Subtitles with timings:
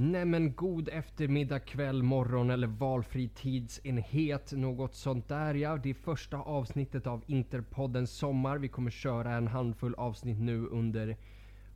[0.00, 4.52] Nämen god eftermiddag, kväll, morgon eller valfri tidsenhet.
[4.52, 5.76] Något sånt där ja.
[5.76, 8.58] Det är första avsnittet av Interpoddens sommar.
[8.58, 11.16] Vi kommer köra en handfull avsnitt nu under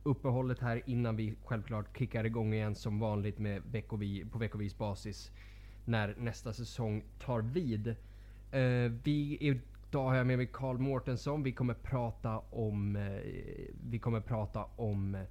[0.03, 5.31] uppehållet här innan vi självklart kickar igång igen som vanligt med veckovi, på veckovis basis.
[5.85, 7.87] När nästa säsong tar vid.
[7.87, 11.43] Uh, vi, idag har jag med mig Karl Mårtensson.
[11.43, 12.95] Vi kommer prata om...
[12.95, 13.19] Uh,
[13.89, 15.21] vi kommer prata om eh,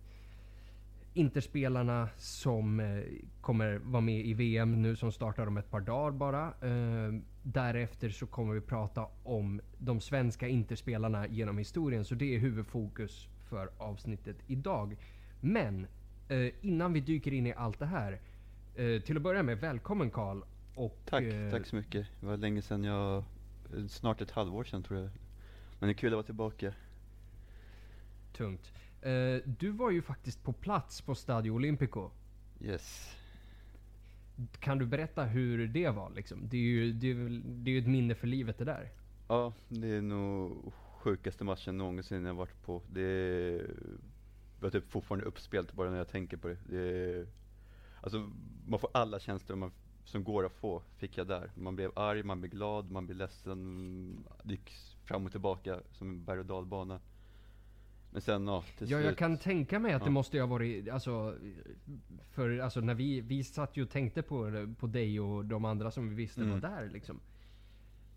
[1.15, 3.03] Interspelarna som eh,
[3.41, 6.47] kommer vara med i VM nu som startar om ett par dagar bara.
[6.47, 12.05] Eh, därefter så kommer vi prata om de svenska Interspelarna genom historien.
[12.05, 14.97] Så det är huvudfokus för avsnittet idag.
[15.41, 15.87] Men
[16.29, 18.21] eh, innan vi dyker in i allt det här.
[19.01, 20.43] till att börja med, välkommen Karl.
[21.05, 22.07] tack, tack så mycket.
[22.21, 23.25] Det var länge sedan jag,
[23.89, 25.11] snart ett halvår sedan tror jag.
[25.79, 26.73] Men det är kul att vara tillbaka.
[28.33, 28.73] Tungt.
[29.07, 32.11] Uh, du var ju faktiskt på plats på Stadio Olimpico.
[32.61, 33.17] Yes.
[34.59, 36.49] Kan du berätta hur det var liksom?
[36.49, 38.91] Det är ju, det är, det är ett minne för livet det där.
[39.29, 42.83] Ja, det är nog sjukaste matchen någonsin jag varit på.
[42.93, 43.71] Det är,
[44.61, 46.59] var typ fortfarande uppspelt bara när jag tänker på det.
[46.69, 47.27] det är,
[48.01, 48.31] alltså,
[48.67, 49.73] man får alla känslor man,
[50.05, 51.51] som går att få, fick jag där.
[51.55, 54.27] Man blev arg, man blev glad, man blev ledsen.
[54.43, 54.71] Det gick
[55.05, 57.01] fram och tillbaka som en berg och dalbana.
[58.13, 60.05] Men sen ja, till Ja, jag kan tänka mig att ja.
[60.05, 61.37] det måste ha varit, alltså,
[62.31, 65.91] för alltså när vi, vi satt ju och tänkte på, på dig och de andra
[65.91, 66.53] som vi visste mm.
[66.53, 67.21] var där liksom.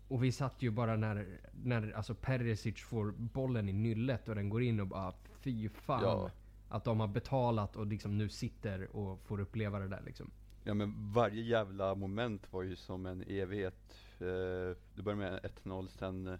[0.08, 1.26] Och vi satt ju bara när,
[1.64, 6.02] när alltså Perisic får bollen i nyllet och den går in och bara fy fan.
[6.02, 6.30] Ja.
[6.68, 10.30] Att de har betalat och liksom nu sitter och får uppleva det där liksom.
[10.64, 13.94] Ja men varje jävla moment var ju som en evighet.
[14.18, 16.38] Eh, det började med 1-0, sen eh,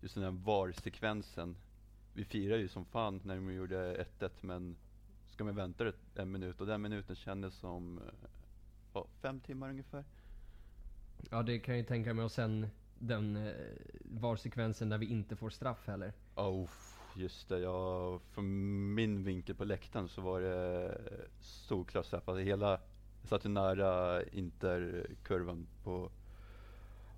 [0.00, 1.56] just den här VAR-sekvensen
[2.14, 4.76] vi firar ju som fan när de gjorde 1-1 men
[5.26, 8.00] ska man vänta en minut och den minuten kändes som
[8.92, 10.04] ja, fem timmar ungefär.
[11.30, 12.66] Ja det kan jag ju tänka mig och sen
[12.98, 13.52] den eh,
[14.04, 16.12] VAR-sekvensen där vi inte får straff heller.
[16.34, 16.70] Oh,
[17.16, 17.58] just det.
[17.58, 20.98] Ja, från min vinkel på läktaren så var det
[21.40, 22.28] solklart straff.
[22.28, 22.70] Alltså hela,
[23.20, 26.10] jag satt ju nära interkurvan på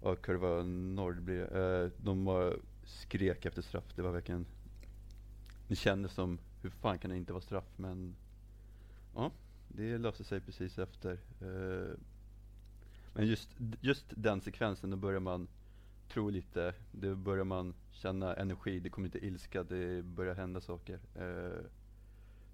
[0.02, 1.30] ja, kurva norr.
[1.30, 3.92] Eh, de var, skrek efter straff.
[3.96, 4.46] Det var verkligen
[5.68, 7.72] det kändes som, hur fan kan det inte vara straff?
[7.76, 8.16] Men
[9.14, 9.32] ja,
[9.68, 11.12] det löste sig precis efter.
[11.40, 11.98] Eh,
[13.12, 13.48] men just,
[13.80, 15.48] just den sekvensen, då börjar man
[16.08, 16.74] tro lite.
[16.92, 21.00] Då börjar man känna energi, det kommer inte ilska, det börjar hända saker.
[21.14, 21.64] Eh,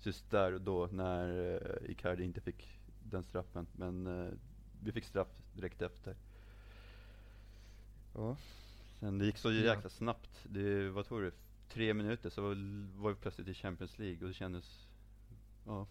[0.02, 3.66] just där och då när eh, Icardi inte fick den straffen.
[3.72, 4.08] Men
[4.82, 6.16] vi fick straff direkt efter.
[8.14, 8.36] Ja.
[9.00, 10.30] Sen det gick så jäkla snabbt.
[10.44, 11.32] Det, vad tror du?
[11.72, 12.42] Tre minuter så
[12.96, 14.88] var vi plötsligt i Champions League och det kändes,
[15.66, 15.86] ja.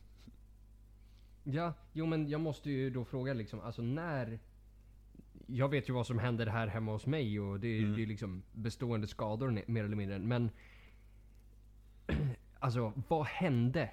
[1.43, 4.39] Ja, jo men jag måste ju då fråga liksom, alltså när...
[5.47, 7.95] Jag vet ju vad som händer här hemma hos mig och det är, mm.
[7.95, 10.19] det är liksom bestående skador mer eller mindre.
[10.19, 10.49] Men...
[12.59, 13.91] alltså vad hände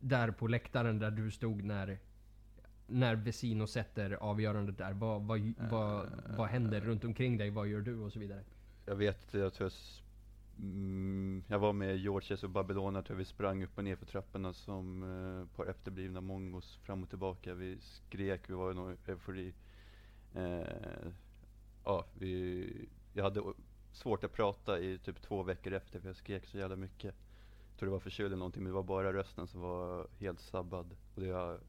[0.00, 1.98] där på läktaren där du stod när
[2.86, 4.92] när Vesino sätter avgörandet där?
[4.92, 7.50] Vad, vad, vad, vad händer runt omkring dig?
[7.50, 8.44] Vad gör du och så vidare?
[8.86, 9.72] Jag vet, jag tror jag
[10.58, 14.06] Mm, jag var med Georges och Babylona, tror jag vi sprang upp och ner för
[14.06, 17.54] trapporna som eh, par efterblivna mongos fram och tillbaka.
[17.54, 19.54] Vi skrek, vi var i någon eufori.
[20.34, 21.08] Eh,
[21.84, 23.42] ja, vi, jag hade
[23.92, 27.14] svårt att prata i typ två veckor efter för jag skrek så jävla mycket.
[27.70, 30.40] Jag tror det var förkyld eller någonting, men det var bara rösten som var helt
[30.40, 30.96] sabbad.
[31.14, 31.60] Och det har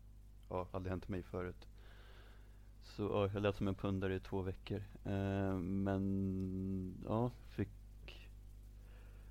[0.49, 1.67] ja, aldrig hänt mig förut.
[2.83, 4.83] Så ja, jag lät som en pundare i två veckor.
[5.03, 7.69] Eh, men ja, fick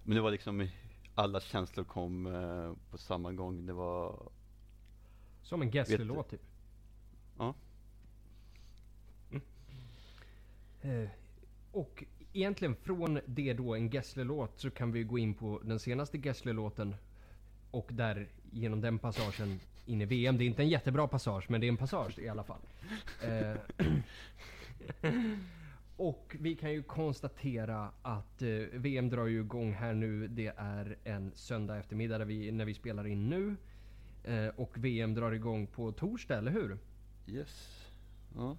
[0.04, 0.68] men det var liksom,
[1.14, 3.66] alla känslor kom eh, på samma gång.
[3.66, 4.30] Det var...
[5.42, 6.42] Som en Gessle-låt typ?
[7.38, 7.54] Ja.
[9.30, 9.42] Mm.
[10.80, 11.10] Eh,
[11.72, 16.18] och egentligen från det då, en Gessle-låt, så kan vi gå in på den senaste
[16.18, 16.94] Gessle-låten.
[17.70, 20.38] Och där, genom den passagen, in i VM.
[20.38, 22.60] Det är inte en jättebra passage, men det är en passage i alla fall.
[23.22, 23.56] Eh,
[26.02, 30.28] Och vi kan ju konstatera att eh, VM drar ju igång här nu.
[30.28, 33.56] Det är en söndag eftermiddag där vi, när vi spelar in nu.
[34.24, 36.78] Eh, och VM drar igång på torsdag, eller hur?
[37.26, 37.86] Yes.
[38.36, 38.56] Ja.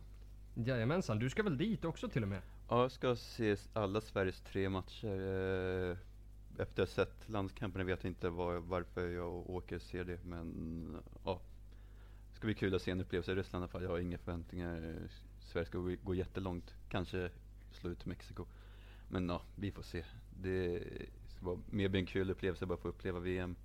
[0.55, 2.41] Jajamensan, du ska väl dit också till och med?
[2.69, 5.07] Ja, jag ska se alla Sveriges tre matcher.
[5.07, 5.97] Eh,
[6.61, 10.23] efter att ha sett landskamperna vet jag inte var, varför jag åker och ser det,
[10.25, 11.41] men ja.
[12.29, 13.83] Det ska bli kul att se en upplevelse i Ryssland i alla fall.
[13.83, 15.07] Jag har inga förväntningar.
[15.53, 16.73] Sverige ska gå, gå jättelångt.
[16.89, 17.29] Kanske
[17.71, 18.45] slå ut Mexiko.
[19.09, 20.03] Men ja, vi får se.
[20.41, 20.83] Det
[21.27, 23.55] ska vara mer bli en kul upplevelse bara få uppleva VM.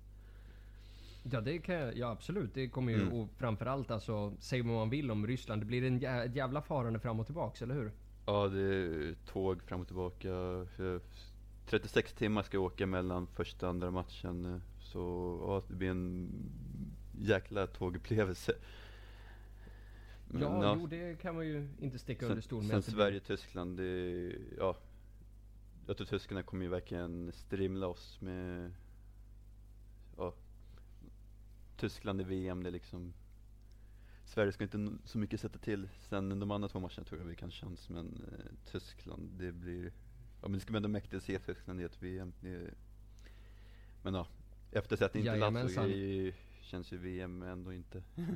[1.31, 2.53] Ja, det kan jag, ja absolut.
[2.53, 3.13] Det kommer ju, Mm.
[3.13, 5.61] och framförallt alltså, säg vad man vill om Ryssland.
[5.61, 7.91] Det blir en jä, jävla farande fram och tillbaks, eller hur?
[8.25, 10.29] Ja, det är tåg fram och tillbaka.
[10.79, 11.01] Eh,
[11.65, 14.45] 36 timmar ska jag åka mellan första och andra matchen.
[14.45, 14.99] eh, Så
[15.47, 16.29] ja, det blir en
[17.19, 18.53] jäkla tågupplevelse.
[20.31, 22.69] Men, ja, jo det kan man ju inte sticka under stol med.
[22.69, 24.77] Sen att det blir- Sverige-Tyskland, det ja.
[25.87, 28.71] Jag tror tyskarna kommer ju verkligen strimla oss med,
[30.17, 30.33] ja.
[31.77, 33.13] Tyskland i VM, det är liksom
[34.25, 35.89] Sverige ska inte så mycket sätta till.
[36.09, 39.85] Sen de andra två matcherna tror jag vi kan chans, men eh, Tyskland, det blir,
[40.41, 42.33] ja men det ska bli ändå mäktigt att se Tyskland i ett VM.
[42.41, 42.73] Det,
[44.03, 44.27] men ja,
[44.71, 45.87] efter att inte Lazio Jajamensan.
[45.87, 48.03] grejer känns ju VM ändå inte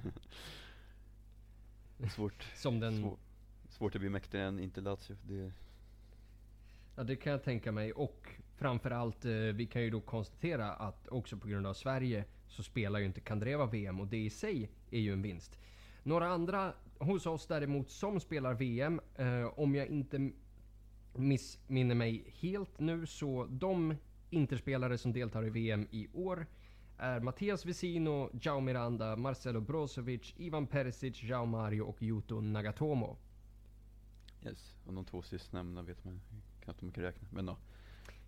[2.09, 2.43] svårt.
[2.55, 3.17] Som den, Svår,
[3.69, 5.15] svårt att bli mäktigare än inte Lazio.
[5.23, 5.51] Det,
[6.95, 7.93] ja det kan jag tänka mig.
[7.93, 12.63] Och framförallt, eh, vi kan ju då konstatera att också på grund av Sverige så
[12.63, 15.59] spelar ju inte Kandreva VM och det i sig är ju en vinst.
[16.03, 20.31] Några andra hos oss däremot som spelar VM, eh, om jag inte
[21.15, 23.95] missminner mig helt nu så de
[24.29, 26.45] interspelare som deltar i VM i år
[26.97, 33.17] är Mattias Vesino, Jao Miranda, Marcelo Brozovic, Ivan Perisic, Jao Mario och Yuto Nagatomo.
[34.45, 34.75] yes.
[34.85, 36.21] Och de två sistnämnda vet man
[36.63, 37.27] knappt hur mycket räkna.
[37.31, 37.57] Men ja,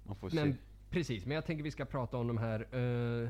[0.03, 0.59] man får Men se.
[0.89, 2.59] precis, men jag tänker vi ska prata om de här.
[3.23, 3.29] eh,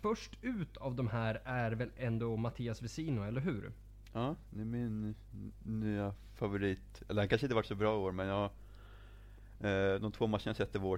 [0.00, 3.72] först ut av de här är väl ändå Mattias Vesino, eller hur?
[4.12, 5.14] Ja, det är min
[5.62, 7.02] nya favorit.
[7.08, 8.44] Eller han kanske inte varit så bra i år, men jag,
[9.60, 10.96] eh, de två matcherna jag sett i vår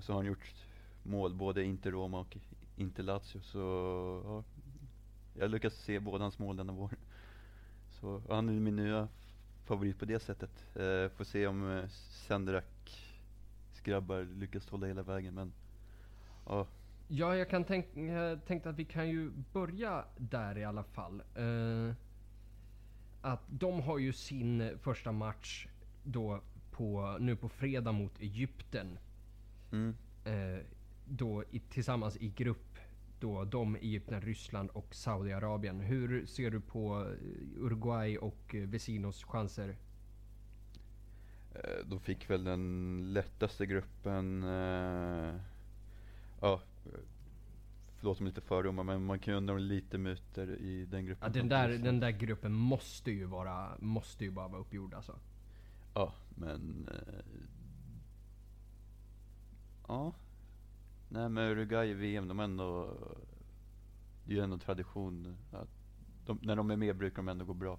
[0.00, 0.54] så, har han gjort
[1.02, 2.36] mål, både Inter Roma och
[2.76, 3.40] Inter Lazio.
[3.40, 3.58] Så
[4.24, 4.44] ja,
[5.40, 6.96] jag lyckas se båda hans mål denna vår.
[7.90, 9.08] Så han är min nya
[9.64, 10.66] favorit på det sättet.
[10.76, 12.74] Eh, får se om eh, Sendrak
[13.84, 15.52] grabbar lyckas hålla hela vägen, men
[16.46, 16.66] ja,
[17.08, 21.22] Ja, jag kan tänk, jag tänkte att vi kan ju börja där i alla fall.
[21.34, 21.94] Eh,
[23.20, 25.66] att de har ju sin första match
[26.04, 26.40] då
[26.70, 28.98] på, nu på fredag mot Egypten.
[29.72, 29.96] mm.
[30.24, 30.64] Eh,
[31.08, 32.78] då i, tillsammans i grupp.
[33.20, 35.80] Då de, Egypten, Ryssland och Saudiarabien.
[35.80, 39.76] Hur ser du på eh, Uruguay och eh, Vecinos chanser?
[41.54, 44.42] Eh, De fick väl den lättaste gruppen.
[46.40, 46.60] Ja,
[47.96, 51.26] förlåt om lite fördomar, men man kan ju undra om lite myter i den gruppen.
[51.34, 55.18] Ja, den, där, den där gruppen måste ju vara, måste ju bara vara uppgjord alltså.
[55.94, 56.88] Ja, men...
[59.88, 60.14] Ja.
[61.08, 62.96] Nej men Uruguay i VM, de ändå...
[64.26, 65.68] Det är ju ändå tradition att
[66.26, 67.78] de, när de är med brukar de ändå gå bra.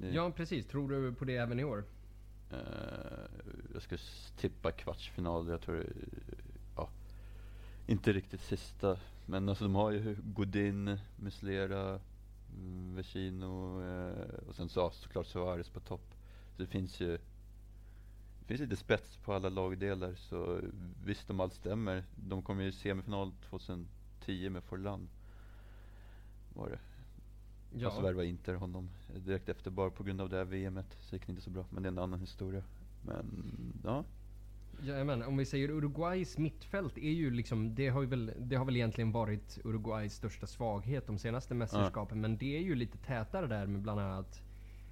[0.00, 1.84] Det- Ja precis, tror du på det även i år?
[2.50, 2.58] Eh,
[3.72, 5.48] jag ska s- tippa kvartsfinal.
[5.48, 5.84] Jag tror, eh,
[6.76, 6.88] ja,
[7.86, 8.98] inte riktigt sista.
[9.26, 12.00] Men alltså de har ju Godin, Muslera,
[12.54, 16.14] mm, Vecino eh, och sen så ja, såklart Suarez på topp.
[16.56, 17.18] Så det finns ju
[18.48, 20.14] finns lite spets på alla lagdelar.
[20.14, 20.60] Så
[21.04, 22.04] visst om allt stämmer.
[22.16, 25.08] De kommer ju i semifinal 2010 med Forlan.
[26.54, 26.78] Var det.
[27.74, 27.90] Ja.
[27.90, 30.96] Fast värva Inter honom direkt efter bara på grund av det här VMet.
[31.00, 31.64] Så gick det inte så bra.
[31.70, 32.62] Men det är en annan historia.
[33.02, 33.26] Men
[33.84, 34.04] ja.
[34.82, 38.64] Jajamän, om vi säger Uruguays mittfält är ju liksom, det har, ju väl, det har
[38.64, 42.20] väl egentligen varit Uruguays största svaghet de senaste mästerskapen.
[42.20, 44.42] Men det är ju lite tätare där med bland annat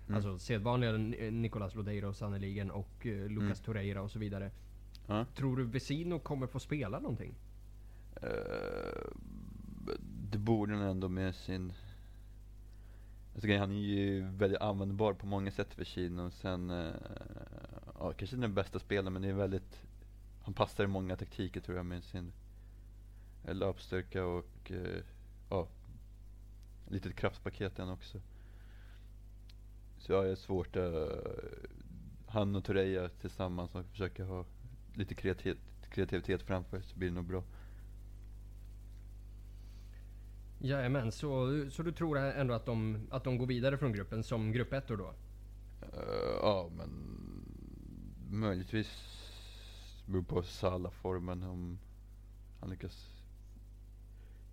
[0.07, 0.17] Mm.
[0.17, 3.65] Alltså sedvanliga Ni- Nicolas Lodeiro sannoliken och uh, Lucas Mm.
[3.65, 4.51] Torreira och så vidare.
[5.07, 5.25] ja.
[5.35, 7.35] Tror du Vesino kommer få spela någonting?
[8.23, 9.11] Eh,
[10.31, 11.73] det borde han ändå med sin...
[13.35, 16.31] Alltså, han är ju väldigt användbar på många sätt för Kina.
[16.31, 16.95] Sen, eh,
[17.99, 19.83] ja, kanske inte den bästa spelaren men det är väldigt...
[20.43, 22.33] Han passar i många taktiker tror jag med sin
[23.45, 25.03] eh, löpstyrka och eh,
[25.51, 25.69] ja,
[26.89, 28.21] litet kraftpaket än också.
[29.99, 31.27] Så jag är svårt att...
[32.27, 34.45] Han och Torreira tillsammans och försöka ha
[34.95, 35.59] lite kreativ,
[35.91, 37.45] kreativitet framför så blir det nog bra.
[40.59, 44.53] Jajamän, så, så du tror ändå att de, att de går vidare från gruppen som
[44.53, 45.15] grupp 1 då?
[45.83, 46.91] Eh, ja, men
[48.31, 49.17] möjligtvis
[50.07, 51.79] beror på Salah-formen om
[52.61, 53.17] han lyckas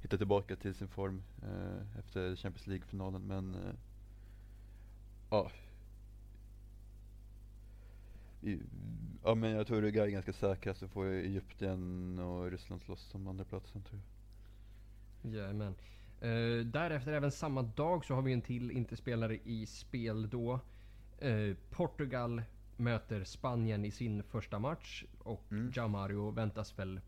[0.01, 3.21] hitta tillbaka till sin form eh, efter Champions League-finalen.
[3.21, 3.73] Men eh,
[5.33, 5.51] ja.
[9.23, 13.27] Ja, men jag tror Uruguay är ganska säkra så får Egypten och Ryssland slåss om
[13.27, 14.01] andra platsen tror
[15.21, 15.33] jag.
[15.33, 15.75] Jajamän.
[16.23, 20.59] Uh, därefter även samma dag så har vi en till interspelare i spel då.
[21.19, 22.41] Eh, Portugal
[22.77, 25.71] möter Spanien i sin första match och Mm.
[26.31, 27.01] Väntas väl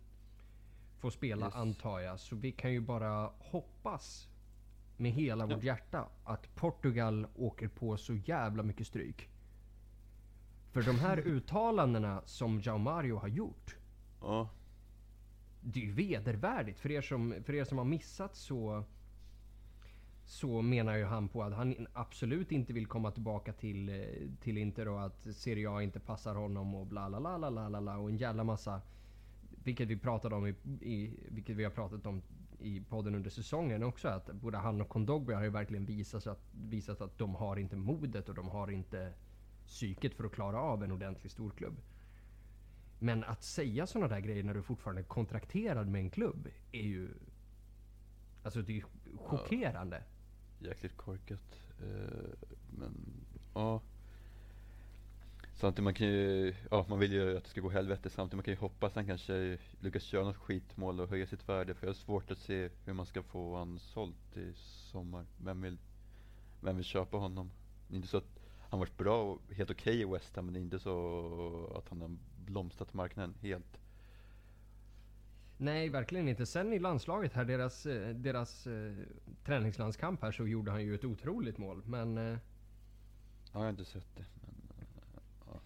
[0.99, 1.55] få få spela Yes.
[1.55, 2.19] antar jag.
[2.19, 4.29] Så vi kan ju bara hoppas
[4.97, 5.55] med hela Ja.
[5.55, 9.29] vårt hjärta att Portugal åker på så jävla mycket stryk.
[10.71, 13.75] För de här uttalandena som Jao Mario har gjort.
[14.21, 14.49] Ja,
[15.61, 16.79] Det är ju vedervärdigt.
[16.79, 18.83] För er som, för er som har missat så
[20.27, 24.05] så menar ju han på att han absolut inte vill komma tillbaka till,
[24.41, 27.97] till Inter och att Serie A inte passar honom och bla bla bla bla bla
[27.97, 28.81] och en jävla massa
[29.63, 32.21] vilket vi pratade om i, i vilket vi har pratat om
[32.65, 36.41] i podden under säsongen också att både han och Kondogbe har ju verkligen visat att,
[36.51, 39.13] visat att de har inte modet och de har inte
[39.67, 41.81] psyket för att klara av en ordentlig storklubb.
[42.99, 46.81] Men att säga sådana där grejer när du fortfarande är kontrakterad med en klubb är
[46.81, 47.09] ju...
[48.43, 48.83] Alltså det är
[49.17, 50.03] chockerande.
[50.59, 51.61] jäkligt korkat.
[51.79, 53.81] Eh, men ja.
[55.55, 58.43] Samtidigt man kan ju, ja man vill ju att det ska gå helvete samtidigt man
[58.43, 61.87] kan ju hoppas att han kanske lyckas köra något skitmål och höja sitt värde för
[61.87, 64.53] jag har svårt att se hur man ska få han sålt i
[64.91, 65.25] sommar.
[65.37, 65.77] Vem vill,
[66.61, 67.51] vem vill köpa honom?
[67.87, 70.53] Det är inte så att han varit bra och helt okej i West Ham men
[70.53, 73.79] det är inte så att han har blomstrat marknaden helt.
[75.57, 76.45] Nej, verkligen inte.
[76.45, 78.93] Sen i landslaget här, deras, eh, deras eh,
[79.45, 81.83] träningslandskamp här så gjorde han ju ett otroligt mål.
[81.85, 82.37] Men eh,
[83.53, 84.44] Ja, jag har inte sett det.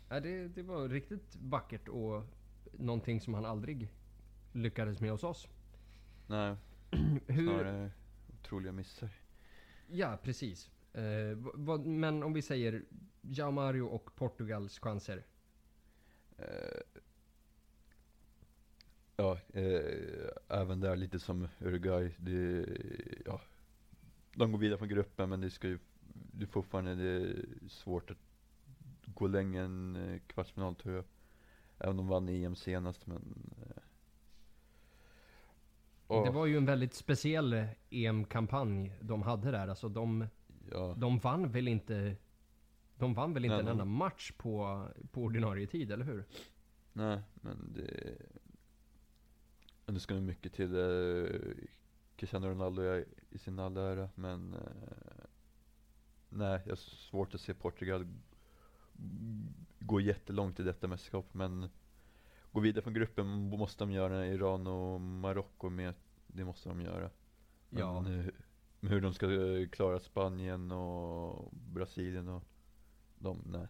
[0.09, 2.23] Ja, det, det var riktigt vackert och
[2.71, 3.89] någonting som han aldrig
[4.51, 5.47] lyckades med hos oss.
[6.27, 6.55] nej,
[7.27, 7.91] Hur, snarare
[8.33, 9.09] otroliga missar.
[9.87, 10.69] ja, precis.
[10.93, 12.83] Eh, vad, men om vi säger
[13.21, 15.25] Jao Mario och Portugals chanser.
[16.37, 16.81] Eh,
[19.15, 22.15] ja, eh, även där lite som Uruguay.
[22.17, 22.65] Det,
[23.25, 23.41] ja,
[24.33, 25.79] de går vidare från gruppen men det ska ju,
[26.13, 28.28] det är fortfarande det är svårt att
[29.27, 31.05] än eh, kvartsfinal tror jag.
[31.77, 33.53] Även om de vann EM senast men
[36.07, 39.67] eh, Det var ju en väldigt speciell EM-kampanj de hade där.
[39.67, 40.27] Alltså de,
[40.71, 42.15] ja, de vann väl inte...
[42.95, 46.25] De vann väl inte Nej, en enda match på, på ordinarie tid, eller hur?
[46.93, 48.17] nej men det,
[49.85, 50.75] det ska nog mycket till.
[50.75, 51.25] Eh,
[52.15, 54.59] Cristiano Ronaldo är i sin all ära men eh,
[56.29, 58.07] nej, jag har svårt att se Portugal
[59.79, 61.69] gå jättelångt i detta mästerskap men
[62.51, 64.25] gå vidare från gruppen måste de göra.
[64.27, 65.93] Iran och Marocko med,
[66.27, 67.09] det måste de göra.
[67.69, 67.99] Men Ja.
[67.99, 68.33] hur,
[68.79, 72.43] men hur de ska eh, klara Spanien och Brasilien och
[73.17, 73.67] de, nej.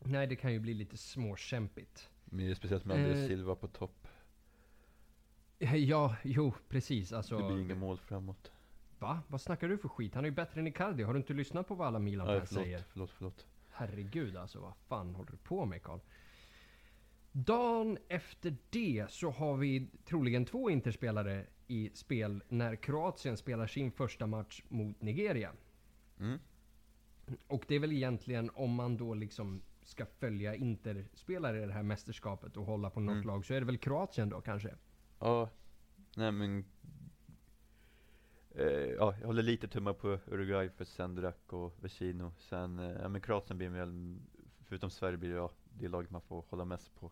[0.00, 2.10] Nej, det kan ju bli lite småkämpigt.
[2.24, 4.08] Med, speciellt med Andrés Eh, Silva på topp.
[5.58, 7.12] Ja, jo, precis.
[7.12, 8.52] Alltså, Det blir inga mål framåt.
[8.98, 9.20] Va?
[9.28, 10.14] Vad snackar du för skit?
[10.14, 11.02] Han är ju bättre än Icardi.
[11.02, 12.84] Har du inte lyssnat på vad alla Milan-fans säger?
[12.92, 13.46] förlåt, förlåt.
[13.70, 15.98] Herregud alltså, vad fan håller du på med Karl?
[17.32, 23.92] Dagen efter det så har vi troligen två interspelare i spel när Kroatien spelar sin
[23.92, 25.52] första match mot Nigeria.
[26.20, 26.38] Mm.
[27.46, 31.82] Och det är väl egentligen om man då liksom ska följa interspelare i det här
[31.82, 33.26] mästerskapet och hålla på något Mm.
[33.26, 34.74] lag så är det väl Kroatien då kanske?
[35.18, 35.50] Ja,
[36.16, 36.64] nej men
[38.54, 42.32] Eh, ja, jag håller lite tummar på Uruguay för Sendrak och Vecino.
[42.38, 44.18] Sen, eh, ja men Kroatien blir väl
[44.68, 47.10] Förutom Sverige blir det ja, det laget man får hålla mest på.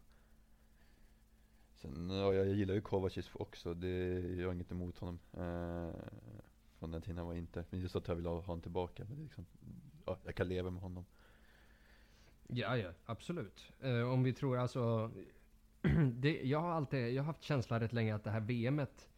[1.75, 5.19] Sen, ja jag gillar ju Kovacic också, det, jag har inget emot honom.
[5.33, 5.95] Eh,
[6.79, 9.23] Från den tiden han var inte, men just att jag vill ha honom tillbaka men
[9.23, 9.47] liksom,
[10.07, 11.05] ja, jag kan leva med honom.
[12.47, 13.73] Ja, ja, absolut.
[13.81, 15.11] Eh, om vi tror alltså...
[16.13, 19.09] det, jag har alltid, jag har haft känslan rätt länge att det här VMet...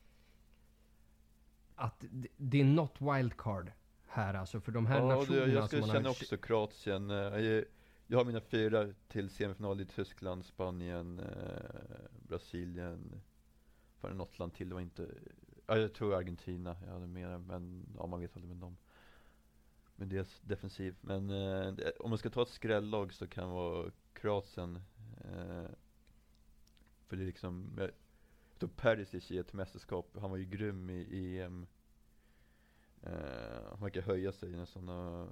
[1.80, 3.72] Att det, det är not wildcard
[4.06, 4.60] här alltså.
[4.60, 6.10] För de här Ja, det, nationerna jag som skulle man känna har...
[6.10, 7.10] också Kroatien.
[7.10, 7.64] eh, Jag,
[8.06, 13.20] jag har mina fyra till semifinal i Tyskland, Spanien, eh, Brasilien.
[14.00, 15.08] För något land till, det var inte...
[15.66, 18.76] Ja, jag tror Argentina jag hade med men ja, man vet aldrig med dem.
[19.96, 20.96] Men deras defensiv.
[21.00, 24.76] Men eh, det, om man ska ta ett skrällag så kan det vara Kroatien.
[25.24, 25.70] Eh,
[27.06, 27.80] för det är liksom,
[28.58, 31.66] tog Perisic i ett mästerskap, han var ju grym i EM.
[33.06, 35.28] Uh, eh, han verkar höja sig i sådana,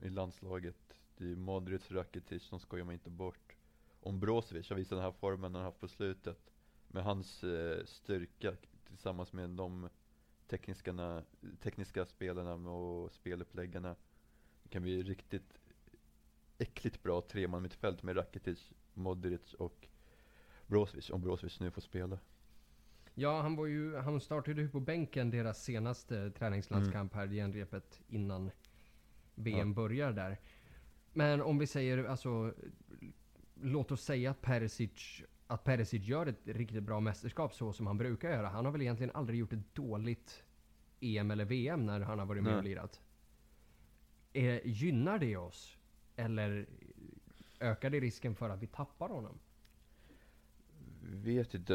[0.00, 1.00] i landslaget.
[1.16, 3.56] Det är Modric, Rakitic, de skojar man inte bort.
[4.00, 6.52] Om Brozovic har visat den här formen han haft på slutet.
[6.88, 8.54] Med hans uh, styrka
[8.88, 9.88] tillsammans med de
[10.46, 11.22] tekniska,
[11.62, 13.96] tekniska spelarna och speluppläggarna.
[14.62, 15.60] Det kan bli riktigt
[16.58, 19.88] äckligt bra treman mittfält med Rakitic, Modric och
[20.66, 21.10] Brozovic.
[21.10, 22.18] Om Brozovic nu får spela.
[23.18, 23.96] Ja, han var ju...
[23.96, 28.50] Han startade ju på bänken deras senaste träningslandskamp här, genrepet innan
[29.34, 29.68] VM Mm.
[29.68, 29.74] Ja.
[29.74, 30.40] börjar där.
[31.12, 32.54] Men om vi säger alltså...
[33.54, 37.98] Låt oss säga att Perisic att Perisic gör ett riktigt bra mästerskap så som han
[37.98, 38.48] brukar göra.
[38.48, 40.44] Han har väl egentligen aldrig gjort ett dåligt
[41.00, 42.58] EM eller VM när han har varit med Nej.
[42.58, 43.00] och lirat.
[44.32, 45.78] Eh, gynnar det oss?
[46.16, 46.66] Eller
[47.60, 49.38] ökar det risken för att vi tappar honom?
[51.02, 51.74] Vet inte.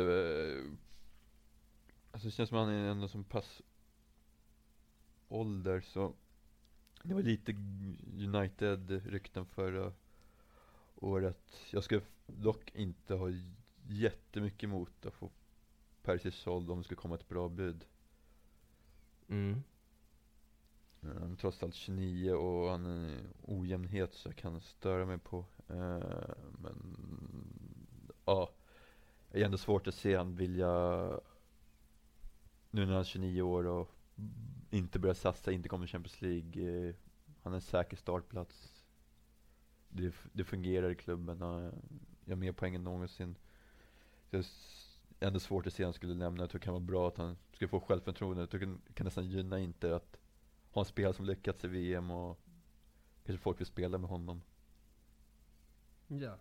[2.11, 3.61] Alltså det känns som att han är ändå som pass
[5.27, 6.13] ålder så
[7.03, 7.51] det var lite
[8.17, 9.93] United-rykten förra
[10.95, 11.55] året.
[11.71, 13.27] Jag skulle dock inte ha
[13.87, 15.29] jättemycket emot att få
[16.03, 17.85] Persis såld om det skulle komma ett bra bud.
[19.27, 19.63] Mm.
[21.01, 25.45] Han är trots allt 29 och han är ojämnhet så jag kan störa mig på.
[25.67, 26.97] Eh, Men
[28.25, 28.49] ja,
[29.31, 31.09] det är ändå svårt att se han vilja
[32.71, 33.89] nu när han är 29 år och
[34.69, 36.87] inte börjar satsa, inte kommer till Champions League.
[36.89, 36.95] eh,
[37.43, 38.83] Han är en säker startplats.
[39.89, 41.41] Det, det fungerar i klubben.
[41.41, 41.71] Han
[42.25, 43.35] gör mer poäng än någonsin.
[44.29, 44.45] Det är
[45.27, 46.43] ändå svårt att se han skulle lämna.
[46.43, 48.41] Jag tror det kan vara bra att han skulle få självförtroende.
[48.41, 50.17] Jag tror det kan- kan nästan gynna inte att
[50.71, 52.39] ha en spelare som lyckats i VM och
[53.25, 54.41] kanske folk vill spela med honom.
[56.07, 56.37] Ja.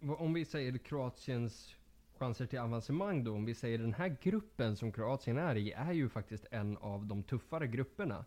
[0.00, 1.74] Eh, om vi säger Kroatiens
[2.18, 3.34] chanser till avancemang då.
[3.34, 7.06] Om vi säger den här gruppen som Kroatien är i är ju faktiskt en av
[7.06, 8.24] de tuffare grupperna.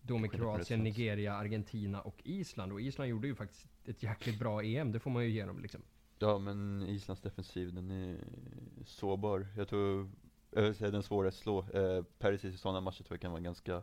[0.00, 0.36] Då med 100%.
[0.36, 2.72] Kroatien, Nigeria, Argentina och Island.
[2.72, 4.92] Och Island gjorde ju faktiskt ett jäkligt bra EM.
[4.92, 5.82] Det får man ju ge dem liksom.
[6.18, 8.18] Ja, men Islands defensiv, den är
[8.84, 9.46] sårbar.
[9.56, 10.10] Jag tror,
[10.50, 11.70] jag vill säga den svåra att slå.
[11.70, 13.82] Eh, Perisic i sådana matcher tror jag kan vara ganska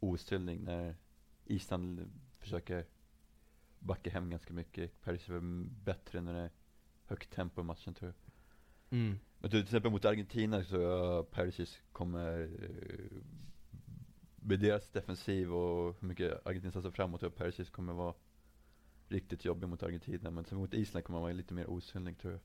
[0.00, 0.96] ostridig när
[1.44, 2.86] Island försöker
[3.78, 5.00] backa hem ganska mycket.
[5.00, 6.50] Perisic är bättre när det är
[7.04, 8.32] högt tempo i matchen tror jag.
[8.90, 9.18] Mm.
[9.38, 13.18] Men till exempel mot Argentina så jag Perisic kommer eh,
[14.36, 18.14] med deras defensiv och hur mycket Argentina satsar framåt jag Perisic kommer vara
[19.08, 20.30] riktigt jobbig mot Argentina.
[20.30, 22.40] Men mot Island kommer han vara lite mer osynlig tror jag.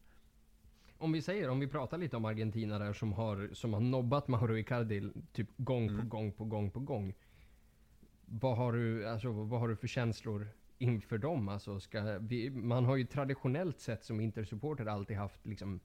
[0.97, 4.27] Om vi säger, om vi pratar lite om Argentina där som har, som har nobbat
[4.27, 6.09] Mauro Icardi typ gång på Mm.
[6.09, 7.13] gång på gång på gång.
[8.25, 11.49] Vad har du, alltså, vad har du för känslor inför dem?
[11.49, 15.79] Alltså, ska vi, man har ju traditionellt sett som Intersupporter alltid haft liksom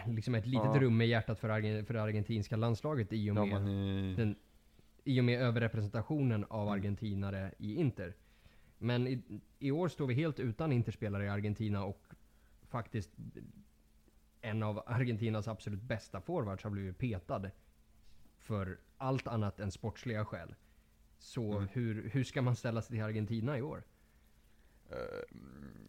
[0.06, 0.80] Liksom ett litet Ja.
[0.80, 4.16] rum med hjärtat för, Argen, för det argentinska landslaget i och Ja, med, man är,
[4.16, 4.36] den,
[5.04, 6.72] i och med överrepresentationen av Mm.
[6.80, 8.14] argentinare i Inter.
[8.78, 9.22] Men i,
[9.58, 12.02] i år står vi helt utan Interspelare i Argentina och
[12.62, 13.10] faktiskt
[14.40, 17.50] en av Argentinas absolut bästa forwards har blivit petad
[18.38, 20.54] för allt annat än sportsliga skäl.
[21.18, 21.68] Så Mm.
[21.72, 23.82] hur, hur ska man ställa sig till Argentina i år?
[24.92, 25.38] Eh,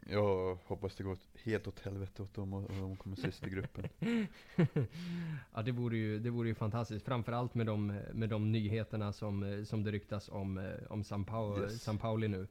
[0.05, 3.87] jag hoppas det går helt åt helvete åt dem och, de kommer sist i gruppen.
[5.53, 7.05] ja, det vore ju, det vore ju fantastiskt.
[7.05, 11.61] Framförallt med de, med de nyheterna som, som det ryktas om, eh, om San, Pau,
[11.61, 11.81] Yes.
[11.81, 12.47] San Pauli nu.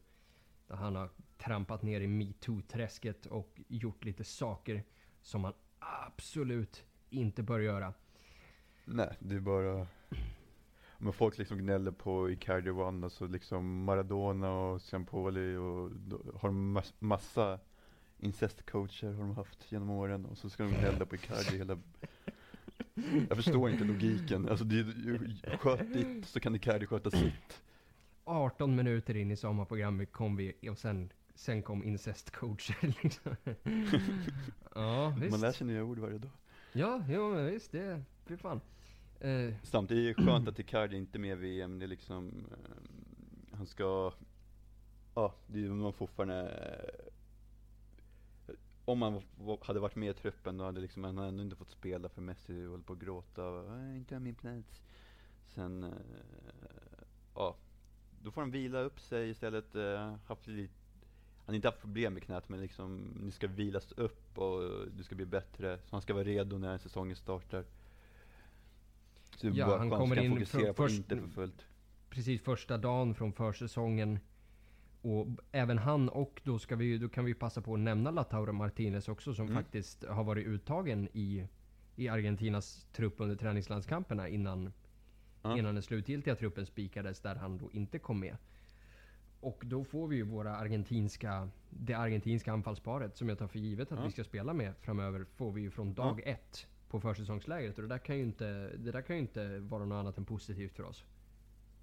[0.67, 4.85] Där han har trampat ner i metoo-träsket och gjort lite saker
[5.23, 7.95] som man absolut inte bör göra.
[8.85, 9.87] Nej, det är bara
[11.03, 16.21] men folk liksom gnäller på Icardi och Wanda, så liksom Maradona och Ciampoli och då
[16.35, 17.59] har de mass, massa
[18.19, 21.79] incestcoacher har de haft genom åren och så ska de gnälla på Icardi hela
[23.29, 24.85] Jag förstår inte logiken, alltså det
[25.59, 27.62] sköt ditt så kan Icardi sköta sitt
[28.25, 33.37] 18 minuter in i sommarprogrammet kom vi och sen, sen kom incestcoacher liksom.
[34.75, 35.41] ja, Man visst.
[35.41, 36.31] lär sig nya ord varje dag
[36.73, 37.73] Ja, jo, men visst.
[37.73, 38.61] Det, fy fan.
[39.22, 42.46] Eh, Samtidigt är det skönt att Icardi inte är med i VM, det är liksom
[42.50, 44.12] eh, Han ska
[45.14, 46.48] Ja, det är ju man fortfarande
[48.48, 48.54] eh,
[48.85, 49.22] Om han
[49.62, 52.66] hade varit med i truppen då hade liksom han ändå inte fått spela för Messi
[52.66, 54.82] håller på att gråta och, "Jag inte min plats
[55.46, 55.90] Sen, eh,
[57.35, 57.56] ja
[58.22, 60.74] Då får han vila upp sig istället, eh, haft lite
[61.44, 64.87] han har inte haft problem med knät men liksom, det ska vilas upp och eh,
[64.96, 65.78] du ska bli bättre.
[65.78, 67.64] Så han ska vara redo när säsongen startar.
[69.37, 71.66] Så är Ja, bara han kommer kan in fokusera på först- inte för fullt.
[72.11, 74.18] precis första dagen från försäsongen.
[75.03, 78.53] Och även han och då, ska vi, då kan vi passa på att nämna Lautaro
[78.53, 79.62] Martinez också som Mm.
[79.62, 81.47] faktiskt har varit uttagen i,
[81.97, 84.73] i Argentinas trupp under träningslandskamperna innan,
[85.42, 85.59] Ja.
[85.59, 88.37] innan den slutgiltiga truppen spikades där han då inte kom med.
[89.40, 93.92] Och då får vi ju våra argentinska, det argentinska anfallsparet som jag tar för givet
[93.92, 94.05] att Ja.
[94.05, 97.76] vi ska spela med framöver får vi ju från dag ett på försäsongslägret.
[97.76, 100.24] Och det där kan ju inte, det där kan ju inte vara något annat än
[100.24, 101.05] positivt för oss.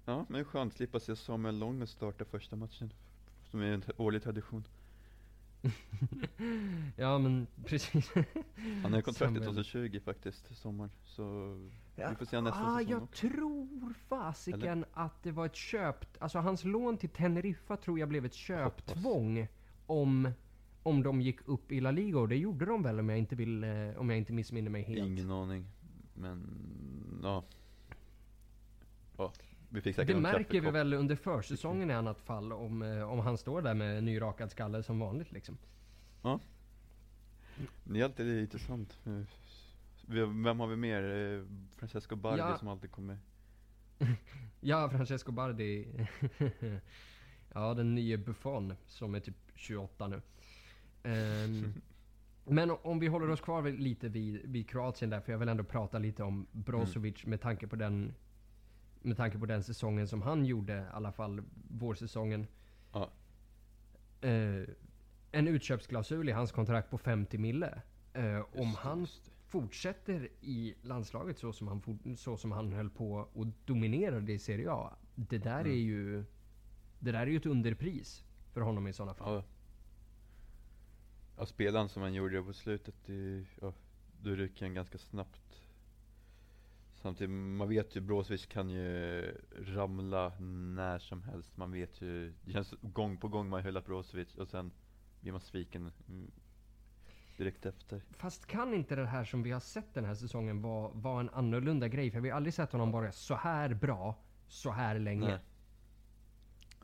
[0.04, 2.92] Ja, men skönt att slippa se Samuel Långe starta första matchen.
[3.44, 4.64] Som är en årlig tradition.
[6.96, 8.10] Ja men precis.
[8.82, 9.64] Han har kontrakt till Samuel.
[9.64, 10.90] 2020 faktiskt, sommaren.
[11.04, 11.54] Så
[11.96, 13.28] vi får se nästa ah, säsong jag också.
[13.28, 16.06] tror fasiken att det var ett köp...
[16.18, 19.48] Alltså hans lån till Teneriffa tror jag blev ett köptvång
[19.86, 20.32] om,
[20.82, 23.36] om de gick upp i La Liga och det gjorde de väl om jag inte,
[23.36, 25.06] vill, eh, om jag inte missminner mig helt.
[25.06, 25.66] Ingen aning.
[26.14, 27.44] Men, ja.
[29.16, 29.32] ja
[29.68, 33.18] vi fick säkert Det märker vi väl under försäsongen i annat fall om, eh, om
[33.18, 35.58] han står där med nyrakad skalle som vanligt liksom.
[37.84, 38.98] Det är alltid intressant.
[40.06, 41.02] Vem har vi mer?
[41.02, 41.44] Eh,
[41.76, 42.58] Francesco Bardi Ja.
[42.58, 43.18] som alltid kommer.
[44.60, 45.88] Ja, Francesco Bardi.
[47.54, 50.22] ja, den nye Buffon som är typ 28 nu.
[51.02, 51.72] Ehm,
[52.44, 55.64] men om vi håller oss kvar lite vid, vid Kroatien där, för jag vill ändå
[55.64, 58.14] prata lite om Brozovic med tanke på den
[59.02, 62.46] med tanke på den säsongen som han gjorde, i alla fall vårsäsongen.
[62.92, 63.10] Ja.
[64.20, 64.64] Eh,
[65.32, 67.82] en utköpsklausul i hans kontrakt på 50 mille.
[68.12, 72.90] Eh, om Just han just fortsätter i landslaget så som han, så som han höll
[72.90, 74.92] på och dominerade i Serie A.
[75.14, 75.72] Det där Mm.
[75.72, 76.24] är ju
[76.98, 79.34] det där är ju ett underpris för honom i sådana fall.
[79.34, 79.42] Ja.
[81.40, 83.72] Ja, spelaren som han gjorde på slutet, det, ja,
[84.22, 85.62] då rycker han ganska snabbt.
[86.94, 89.22] Samtidigt, man vet ju Brozovic kan ju
[89.58, 91.56] ramla när som helst.
[91.56, 94.72] Man vet ju, det känns gång på gång man hyllat Brozovic och sen
[95.20, 96.30] blir man sviken mm,
[97.36, 98.02] direkt efter.
[98.10, 101.30] Fast kan inte det här som vi har sett den här säsongen vara vara en
[101.30, 102.10] annorlunda grej?
[102.10, 104.14] För vi har aldrig sett honom vara så här bra,
[104.48, 105.28] så här länge.
[105.28, 105.38] Nej.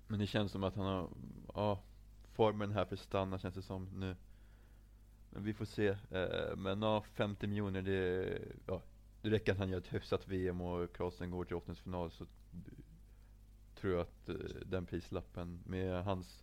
[0.06, 1.08] Men det känns som att han har,
[1.54, 1.82] ja,
[2.32, 4.16] formen här för stanna känns det som nu.
[5.38, 5.86] Vi får se.
[6.10, 8.82] Eh, men ja, 50 miljoner det, ja,
[9.22, 12.26] det räcker att han gör ett hyfsat VM och Kroatien går till åttondelsfinal så
[13.74, 14.34] tror jag att eh,
[14.66, 16.42] den prislappen med hans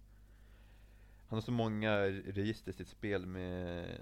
[1.27, 3.99] han har så många register i sitt spel med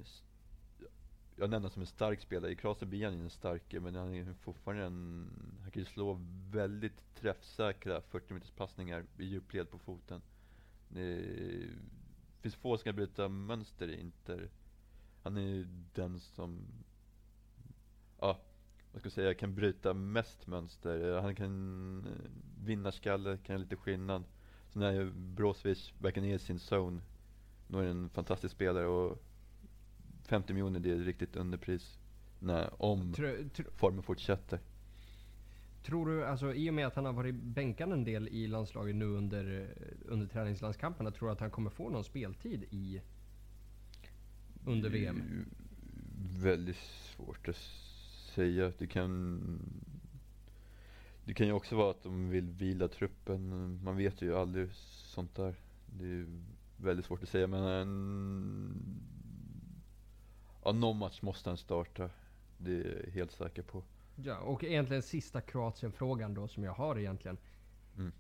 [1.35, 2.51] jag nämner som en stark spelare.
[2.51, 5.29] I Kroatien blir han ju en stark, men han är fortfarande en...
[5.61, 6.19] Han kan ju slå
[6.51, 10.21] väldigt träffsäkra 40 meters passningar i djupled på foten.
[10.89, 11.23] Det
[12.41, 14.49] finns få som kan bryta mönster i Inter.
[15.23, 16.59] Han är ju den som,
[18.19, 18.39] ja,
[18.91, 21.21] vad ska jag säga, kan bryta mest mönster.
[21.21, 22.31] Han kan eh,
[22.65, 24.23] vinnarskalle, kan lite skillnad.
[24.69, 27.01] Så när Brozovic verkar ner i sin zone,
[27.67, 29.23] då är det en fantastisk spelare och
[30.23, 31.99] 50 miljoner det är ett riktigt underpris.
[32.39, 34.59] När, om Tro, tro, formen fortsätter.
[35.83, 38.95] tror du, alltså i och med att han har varit bänkad en del i landslaget
[38.95, 43.01] nu under, eh, under träningslandskamperna, tror du att han kommer få någon speltid i
[44.65, 45.45] under VM?
[46.41, 46.77] Väldigt
[47.15, 47.55] svårt att
[48.35, 48.71] säga.
[48.77, 49.41] Det kan
[51.25, 53.79] Det kan ju också vara att de vill vila truppen.
[53.83, 55.55] Man vet ju aldrig sånt där.
[55.85, 56.25] Det är
[56.77, 59.01] väldigt svårt att säga men en,
[60.63, 62.09] Ja, någon match måste han starta.
[62.57, 63.83] Det är jag helt säker på.
[64.15, 67.37] Ja, och egentligen sista Kroatien-frågan då som jag har egentligen.
[67.97, 68.11] Mm.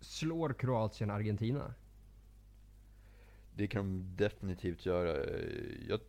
[0.00, 1.74] Slår Kroatien Argentina?
[3.58, 5.26] Det kan de definitivt göra.
[5.88, 6.00] Jag,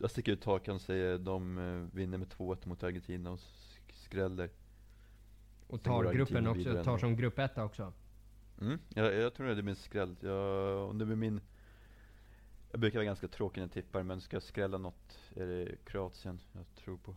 [0.00, 3.92] jag sticker ut hakan och säger de eh, vinner med 2-1 mot Argentina och sk-
[3.92, 4.50] skräller.
[5.66, 7.92] Och tar gruppen också, tar som grupp 1 också?
[8.60, 10.16] Mm, jag, jag tror det blir en skräll.
[10.20, 11.40] Jag, om det blir min...
[12.70, 15.76] Jag brukar vara ganska tråkig när jag tippar, men ska jag skrälla något är det
[15.84, 17.16] Kroatien jag tror på.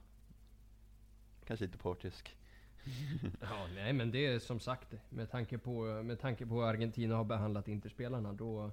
[1.46, 2.38] Kanske lite partisk.
[3.42, 7.16] Ja, nej men det är som sagt med tanke på, med tanke på hur Argentina
[7.16, 8.72] har behandlat Interspelarna då,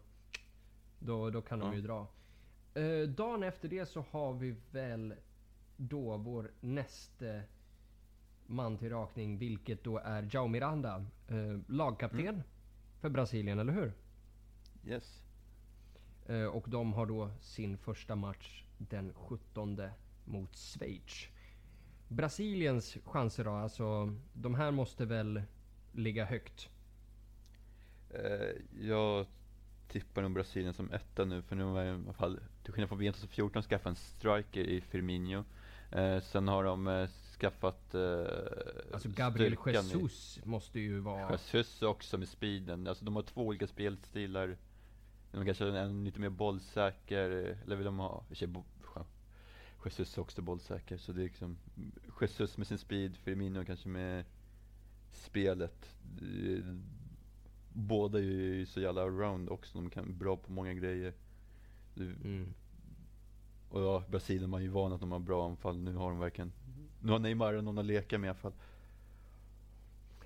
[0.98, 1.74] då, då kan de Ja.
[1.74, 2.06] ju dra.
[2.74, 5.14] Eh, dagen efter det så har vi väl
[5.76, 7.40] då vår nästa
[8.46, 12.42] man till rakning, vilket då är Jao Miranda, eh, lagkapten Mm.
[13.00, 13.92] för Brasilien, eller hur?
[14.86, 15.22] Yes.
[16.26, 19.80] Eh, och de har då sin första match den 17
[20.24, 21.28] mot Schweiz.
[22.08, 25.42] Brasiliens chanser då, alltså de här måste väl
[25.92, 26.68] ligga högt?
[28.10, 29.26] Eh, jag
[29.88, 32.98] tippar nog Brasilien som etta nu, för nu har i alla fall, till skillnad från
[32.98, 35.44] VM 2014, skaffat en striker i Firmino.
[35.92, 37.08] Eh, sen har de eh,
[37.40, 38.26] skaffat eh,
[38.92, 41.30] Alltså Gabriel styrkan i- Jesus måste ju vara...
[41.30, 42.86] Jesus också med speeden.
[42.86, 44.56] Alltså de har två olika spelstilar.
[45.32, 47.30] De kanske har en lite mer bollsäker,
[47.64, 48.24] eller vill de ha,
[49.84, 50.96] Jesus är också bollsäker.
[50.96, 51.56] Så det är liksom
[52.20, 54.24] Jesus med sin speed, Firmino kanske med
[55.10, 55.96] spelet.
[57.78, 61.12] Båda är ju så jävla around också, de kan bra på många grejer.
[61.94, 62.54] Det- Mm.
[63.70, 65.78] Och ja, Brasilien man är ju van att de har bra anfall.
[65.78, 66.52] Nu har de verkligen,
[67.02, 68.52] nu har Neymar någon att leka med i alla fall.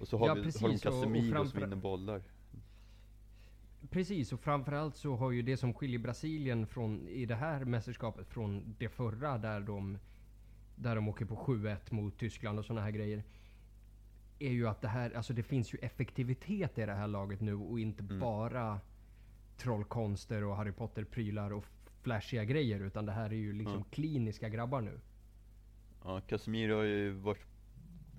[0.01, 2.23] Och så har, Ja, vi, har de precis, och- och Casemiro framför- som vinner bollar.
[3.91, 8.27] Precis, och framförallt så har ju det som skiljer Brasilien från, i det här mästerskapet
[8.29, 9.99] från det förra där de,
[10.77, 13.23] där de åker på 7-1 mot Tyskland och såna här grejer.
[14.43, 17.55] Är ju att det här, alltså det finns ju effektivitet i det här laget nu
[17.55, 18.19] och inte Mm.
[18.21, 18.81] bara
[19.57, 21.65] trollkonster och Harry Potter-prylar och
[22.03, 22.81] flashiga grejer.
[22.81, 23.89] Utan det här är ju liksom Mm.
[23.91, 25.01] kliniska grabbar nu.
[26.05, 27.47] Ja, Casemiro har ju varit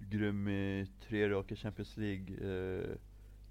[0.10, 2.36] grym i tre raka Champions League.
[2.52, 2.98] Eh,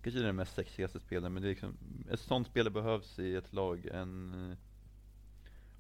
[0.02, 1.76] kanske den mest sexigaste spelaren, men det är liksom,
[2.12, 3.86] ett sånt spelare behövs i ett lag.
[3.92, 4.56] En, eh,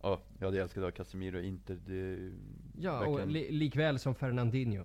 [0.02, 1.78] ja, jag hade älskat att ha Casemiro i Inter.
[1.86, 2.32] Det
[2.80, 4.84] Ja, och verkligen- li- likväl som Fernandinho.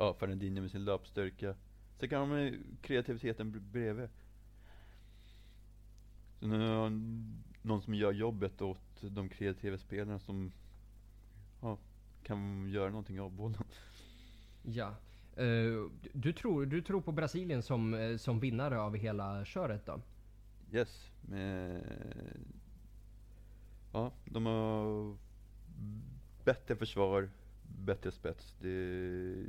[0.00, 1.54] Ja, Fernandinho med sin löpstyrka.
[2.00, 4.08] Sen kan de med kreativiteten br- bredvid.
[6.40, 10.52] Så nu har han någon som gör jobbet åt de kreativa spelarna som
[11.62, 11.78] ja,
[12.22, 13.64] kan göra någonting av bollen.
[14.62, 14.94] Ja.
[15.36, 20.00] Eh, du- tror, du tror på Brasilien som, eh, som vinnare av hela köret då?
[20.72, 21.82] Yes, med,
[23.92, 25.16] ja, de har
[26.44, 27.30] bättre försvar,
[27.84, 28.56] bättre spets.
[28.60, 29.46] Det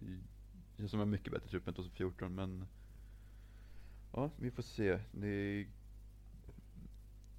[0.79, 2.65] känns som en mycket bättre trupp än 2014 men
[4.13, 4.99] ja, vi får se.
[5.11, 5.67] Det,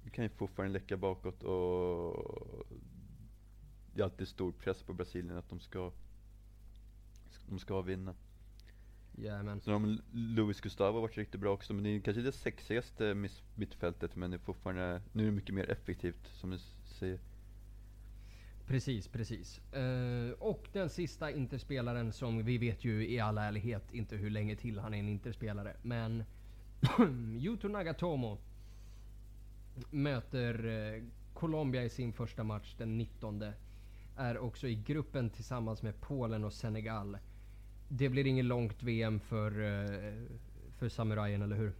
[0.03, 2.67] det kan ju fortfarande läcka bakåt och
[3.93, 5.91] det är alltid stor press på Brasilien att de ska
[7.49, 8.15] de ska vinna.
[9.17, 9.61] Jajamän.
[9.61, 14.15] Sen har Luis Gustavo varit riktigt bra också, men det är kanske det sexigaste mittfältet,
[14.15, 16.59] men det är fortfarande, nu är det mycket mer effektivt som du
[16.99, 17.19] säger.
[18.67, 19.61] Precis, precis.
[19.77, 24.55] Uh, och den sista interspelaren som vi vet ju i all ärlighet inte hur länge
[24.55, 25.75] till han är en interspelare.
[25.81, 26.23] Men
[27.39, 28.37] Yuto Nagatomo
[29.89, 33.43] möter eh, Colombia i sin första match den 19.
[34.17, 37.17] Är också i gruppen tillsammans med Polen och Senegal.
[37.87, 40.27] Det blir inget långt VM för, uh,
[40.77, 41.73] för samurajen, eller hur?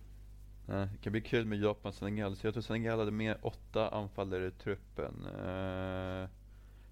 [0.65, 3.89] Det kan bli kul med Japan och Senegal, så jag tror Senegal hade med åtta
[3.89, 5.28] anfallare i truppen.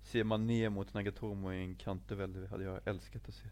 [0.09, 3.47] Uh, ser man ner mot Nagatomo i en kanterväld, hade jag älskat att se.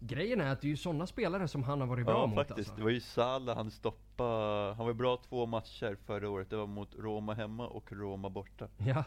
[0.00, 2.36] Grejen är att det är ju sådana spelare som han har varit bra Ja mot
[2.36, 2.76] faktiskt, alltså.
[2.76, 6.66] det var ju Salah han stoppade, han var bra två matcher förra året, det var
[6.66, 8.68] mot Roma hemma och Roma borta.
[8.78, 9.04] Ja.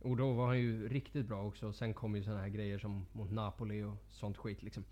[0.00, 1.72] Och då var han ju riktigt bra också.
[1.72, 4.84] Sen kom ju såna här grejer som mot Napoli och sånt skit liksom.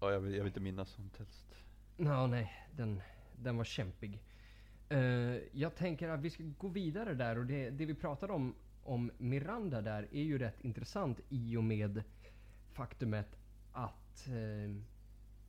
[0.00, 1.46] Ja, jag vill, jag vill inte minnas sånt helst.
[1.96, 2.52] Ja, nej.
[2.76, 3.02] Den,
[3.36, 4.22] den var kämpig.
[4.88, 4.98] Eh,
[5.52, 8.54] jag tänker att vi ska gå vidare där och det, det vi pratade om,
[8.86, 12.02] om Miranda där är ju rätt intressant i och med
[12.72, 13.38] faktumet
[13.72, 14.74] att eh,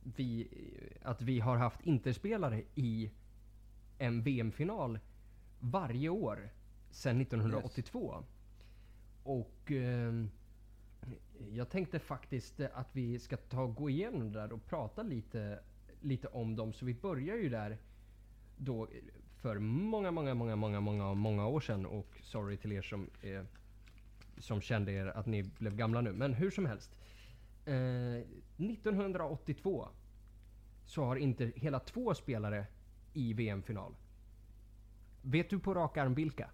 [0.02, 0.48] vi,
[1.02, 3.10] att vi har haft interspelare i
[3.98, 4.98] en VM-final
[5.60, 6.50] varje år
[6.90, 8.24] sedan 1982.
[9.22, 10.24] Och eh,
[11.50, 15.58] jag tänkte faktiskt att vi ska ta och gå igenom det där och prata lite,
[16.00, 16.72] lite om dem.
[16.72, 17.78] Så vi börjar ju där
[18.56, 18.88] då
[19.40, 21.86] för många, många, många, många, många, många år sedan.
[21.86, 23.42] Och sorry till er som, eh,
[24.38, 26.12] som kände er att ni blev gamla nu.
[26.12, 26.96] Men hur som helst.
[27.64, 28.22] Eh,
[28.56, 29.88] 1982
[30.84, 32.66] så har inte hela två spelare
[33.12, 33.94] i VM-final.
[35.22, 36.50] Vet du på rak arm vilka?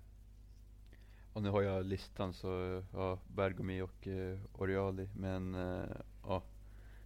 [1.32, 6.42] Och nu har jag listan så, ja, Bergomi och eh, Oriali, men eh, ja.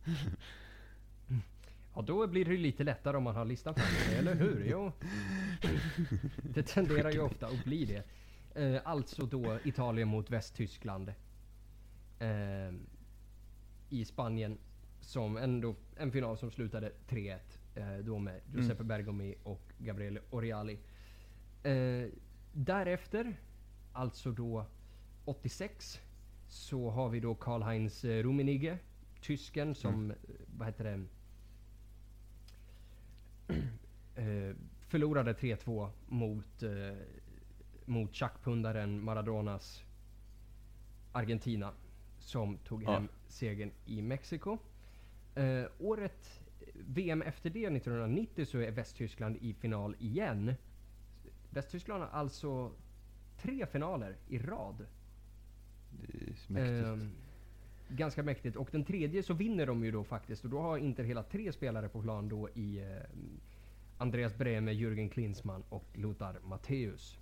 [1.98, 4.66] Ja, då blir det ju lite lättare om man har listan framför sig, eller hur?
[4.70, 4.92] Jo.
[6.54, 8.04] Det tenderar ju ofta att bli det.
[8.62, 11.08] Eh, alltså då Italien mot Västtyskland.
[12.18, 12.74] Eh,
[13.88, 14.58] I Spanien.
[15.00, 17.38] Som ändå en final som slutade 3-1.
[17.74, 20.78] Eh, då med Giuseppe Bergomi och Gabriele Oriali.
[22.52, 23.40] Därefter,
[23.92, 24.66] alltså då
[25.24, 26.00] 86,
[26.48, 28.78] så har vi då Karl-Heinz Rummenigge.
[29.20, 30.16] Tysken som, eh,
[30.56, 31.04] vad heter det?
[34.14, 34.56] Eh,
[34.88, 36.96] förlorade 3-2 mot, eh,
[37.84, 39.82] mot tjackpundaren Maradonas
[41.12, 41.72] Argentina.
[42.18, 42.92] Som tog Ja.
[42.92, 44.58] hem segern i Mexiko.
[45.34, 46.40] Eh, året
[46.74, 50.54] VM efter det, 1990, så är Västtyskland i final igen.
[51.50, 52.72] Västtyskland har alltså
[53.37, 54.87] tre finaler i rad.
[55.90, 57.14] Det är mäktigt.
[57.88, 58.57] Ganska mäktigt.
[58.57, 60.44] Och den tredje så vinner de ju då faktiskt.
[60.44, 62.87] Och då har Inter hela tre spelare på plan då i eh,
[63.98, 67.18] Andreas Brehme, Jürgen Klinsmann och Lothar Matthäus.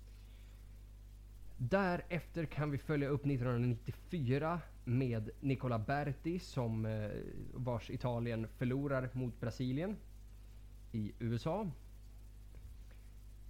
[1.57, 7.09] Därefter kan vi följa upp 1994 med Nicola Berti som eh,
[7.53, 9.95] vars Italien förlorar mot Brasilien
[10.91, 11.71] i USA.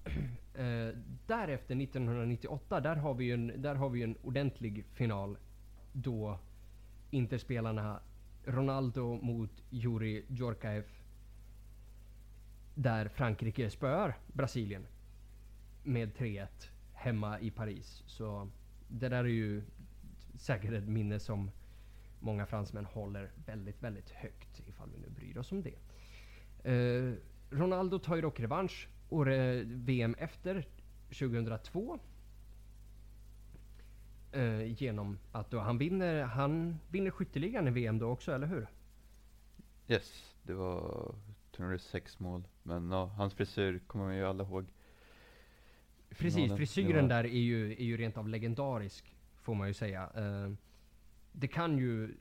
[0.58, 0.90] Eh,
[1.28, 5.38] därefter 1998, där har vi ju en, där har vi en ordentlig final
[5.94, 6.40] då
[7.18, 8.00] Interspelarna
[8.44, 11.04] Ronaldo mot Juri Djorkaeff
[12.76, 14.88] där Frankrike spöar Brasilien
[15.84, 16.48] med 3-1
[16.94, 18.04] hemma i Paris.
[18.06, 18.50] Så
[18.88, 19.64] det där är ju
[20.36, 21.52] säkert ett minne som
[22.20, 25.76] många fransmän håller väldigt, väldigt högt ifall vi nu bryr oss om det.
[26.72, 27.14] Eh,
[27.50, 29.28] Ronaldo tar ju dock revansch Och
[29.64, 30.68] VM efter
[31.10, 32.00] 2002
[34.38, 38.68] eh, genom att då han vinner, han vinner skytteligan i VM då också, eller hur?
[39.88, 41.16] Yes, det var,
[41.52, 42.44] tror det sex mål.
[42.64, 44.66] Men ja, hans frisyr kommer man ju alla ihåg.
[46.10, 50.10] Precis, frisyren där är ju, är ju rent av legendarisk, får man ju säga.
[50.16, 50.54] Eh,
[51.32, 52.18] det kan ju...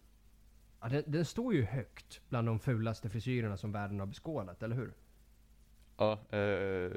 [0.80, 4.76] Ja, den, den står ju högt bland de fulaste frisyrerna som världen har beskådat, eller
[4.76, 4.92] hur?
[5.96, 6.90] Ja, eh,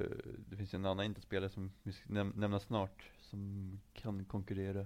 [0.50, 4.86] det finns ju en annan inte-spelare som vi ska näm- nämna snart, som kan konkurrera.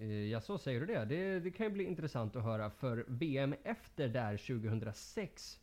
[0.00, 1.04] Eh, ja, så säger du det.
[1.04, 1.40] det.
[1.40, 2.70] Det kan ju bli intressant att höra.
[2.70, 5.60] För VM efter där 2006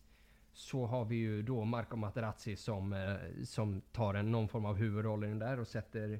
[0.53, 4.75] så har vi ju då Marco Materazzi som, eh, som tar en, någon form av
[4.75, 6.19] huvudroll i den där och sätter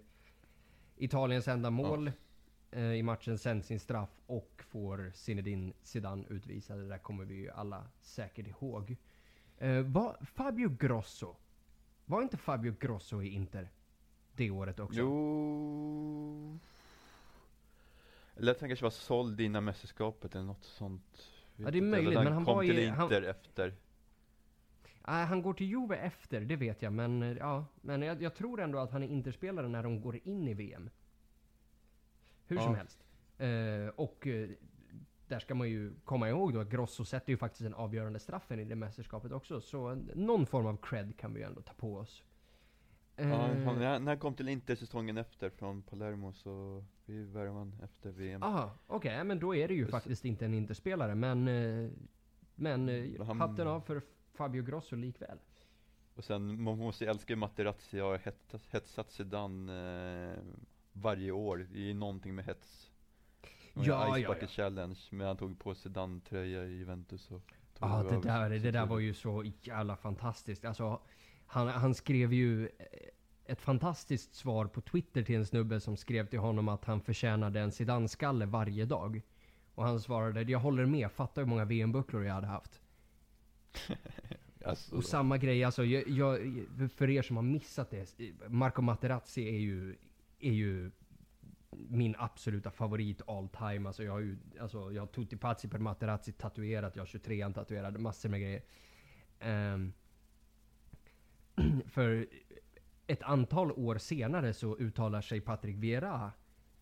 [0.97, 2.11] Italiens enda mål
[2.71, 6.77] eh, i matchen, sen sin straff och får Zinedine Zidane utvisad.
[6.77, 8.95] Det där kommer vi ju alla säkert ihåg.
[9.85, 11.35] Var Fabio Grosso,
[12.05, 13.69] var inte Fabio Grosso i Inter
[14.35, 14.99] det året också?
[14.99, 16.59] Jo...
[18.35, 21.31] Eller att han kanske var såld innan mästerskapet eller något sånt.
[21.55, 23.73] Ja, det är möjligt, Eller men han kom var till han- Inter efter.
[25.07, 26.93] Nej, han går till Juve efter, det vet jag.
[26.93, 30.19] Men, eh, ja, men jag, jag tror ändå att han är interspelare när de går
[30.23, 30.89] in i VM.
[32.47, 32.77] Hur som Ja.
[32.77, 33.03] helst.
[33.37, 34.49] Eh, och eh,
[35.27, 38.59] där ska man ju komma ihåg då att Grosso sätter ju faktiskt den avgörande straffen
[38.59, 39.61] i det mästerskapet också.
[39.61, 42.23] Så någon form av cred kan vi ju ändå ta på oss.
[43.17, 47.23] Eh, Ja, han, när när han kom till Inter säsongen efter från Palermo så vi
[47.23, 48.43] värvade han efter VM.
[48.43, 51.15] Aha, okej, men då är det ju Så- faktiskt inte en interspelare.
[51.15, 51.89] Men, eh,
[52.55, 54.01] men eh, Men han- hatten av för
[54.33, 55.37] Fabio Grosso likväl.
[56.15, 60.39] Och sen, man måste ju älska Materazzi, jag har hetsat, hetsat Zidane eh,
[60.93, 62.91] varje år, det är ju någonting med hets.
[63.73, 68.03] Det Ja, Ice ja, Bucket Challenge, men han tog på Zidane-tröja i Juventus och Ja,
[68.09, 70.65] det där, det sin där var ju så jävla fantastiskt.
[70.65, 71.01] Alltså,
[71.45, 72.69] han, han skrev ju
[73.45, 77.59] ett fantastiskt svar på Twitter till en snubbe som skrev till honom att han förtjänade
[77.59, 79.21] en Zidane-skalle varje dag.
[79.75, 82.81] Och han svarade, jag håller med, fatta hur många VM-bucklor jag hade haft.
[84.65, 86.39] Alltså, Och samma grej, alltså, jag, jag,
[86.91, 88.19] för er som har missat det.
[88.47, 89.95] Marco Materazzi är ju,
[90.39, 90.91] är ju
[91.71, 93.87] min absoluta favorit all time.
[93.87, 97.49] Alltså jag har ju, alltså jag har Tutti Pazzi per Materazzi tatuerat, jag har 23
[97.53, 98.63] tatuerade, massor med grejer.
[99.39, 99.93] Ehm,
[101.85, 102.27] för
[103.07, 106.31] ett antal år senare så uttalar sig Patrick Vera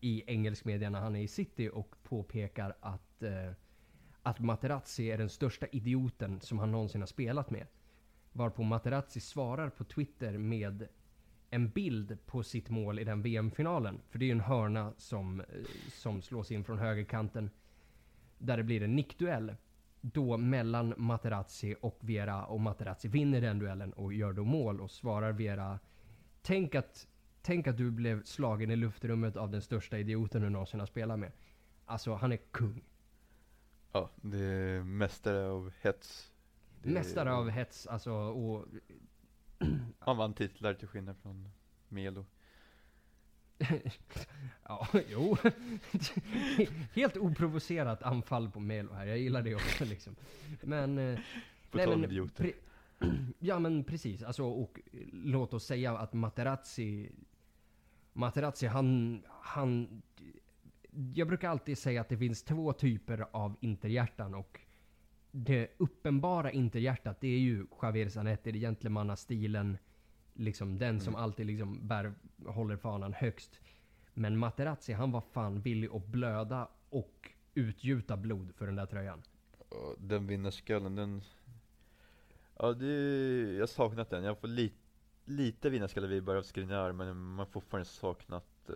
[0.00, 3.52] i engelsk media när han är i City och påpekar att, eh,
[4.22, 7.66] att Materazzi är den största idioten som han någonsin har spelat med.
[8.32, 10.88] Varpå Materazzi svarar på Twitter med
[11.50, 14.00] en bild på sitt mål i den VM-finalen.
[14.10, 15.46] För det är ju en hörna som, eh,
[15.88, 17.50] som slås in från högerkanten.
[18.38, 19.54] Där det blir en nickduell.
[20.12, 24.90] Då mellan Materazzi och Vera och Materazzi vinner den duellen och gör då mål och
[24.90, 25.78] svarar Vera
[26.42, 27.08] Tänk att,
[27.42, 31.18] tänk att du blev slagen i luftrummet av den största idioten du någonsin har spelat
[31.18, 31.32] med.
[31.84, 32.84] Alltså han är kung.
[33.92, 36.32] ja, det är mästare av hets.
[36.82, 38.66] Det är- Mästare av hets alltså och
[39.98, 41.48] Han vann titlar till skillnad från
[41.88, 42.26] Melo.
[44.68, 45.36] Ja, jo.
[46.94, 49.06] Helt oprovocerat anfall på Melo här.
[49.06, 50.16] Jag gillar det också liksom.
[50.62, 50.98] Men...
[50.98, 51.18] eh,
[51.70, 52.52] På nej, men idioter.
[53.38, 54.22] ja men precis.
[54.22, 54.80] Alltså, och
[55.12, 57.10] låt oss säga att Materazzi...
[58.12, 60.02] Materazzi han, han...
[61.14, 64.60] Jag brukar alltid säga att det finns två typer av interhjärtan och
[65.30, 69.78] det uppenbara interhjärtat det är ju Javier Zanetti, det gentlemannastilen.
[70.34, 71.24] Liksom den som Mm.
[71.24, 72.14] alltid liksom bär,
[72.46, 73.60] håller fanan högst.
[74.14, 79.22] Men Materazzi han var fan villig att blöda och utgjuta blod för den där tröjan.
[79.98, 81.22] Den vinnarskallen, den...
[82.58, 82.86] Ja, det,
[83.52, 84.24] jag har saknat den.
[84.24, 84.72] Jag får li,
[85.24, 88.74] lite vinnarskalle-vibbar av Skriniar, men man har fortfarande saknat eh,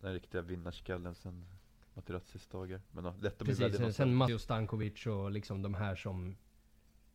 [0.00, 1.44] den riktiga vinnarskallen sen
[1.94, 2.80] Materazzis dagar.
[2.92, 4.14] Men ja, lätt att bli Precis, sen, sen.
[4.14, 6.36] Matteo Stankovic och liksom de här som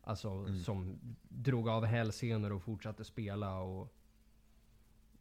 [0.08, 0.58] Alltså Mm.
[0.58, 0.98] som
[1.28, 3.92] drog av hälsenor och fortsatte spela och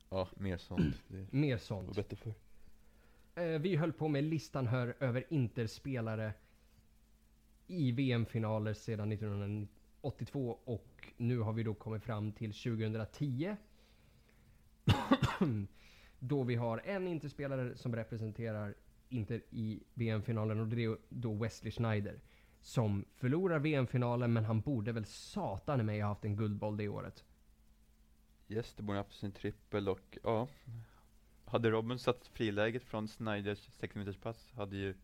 [0.09, 1.03] Ja, mer sånt.
[1.07, 1.95] Det mer var sånt.
[1.95, 2.33] bättre för.
[3.36, 6.33] Eh, vi höll på med listan här över Interspelare
[7.67, 13.55] i VM-finaler sedan 1982 och nu har vi då kommit fram till 2010.
[16.19, 18.75] då vi har en Interspelare som representerar
[19.09, 22.19] Inter i VM-finalen och det är då Wesley Schneider.
[22.66, 27.24] Som förlorar VM-finalen men han borde väl satan mig ha haft en guldboll det året.
[28.47, 30.47] Yes, det borde ha haft sin trippel och ja.
[31.45, 34.95] Hade Robin satt friläget från Snyders 6 minuters pass hade ju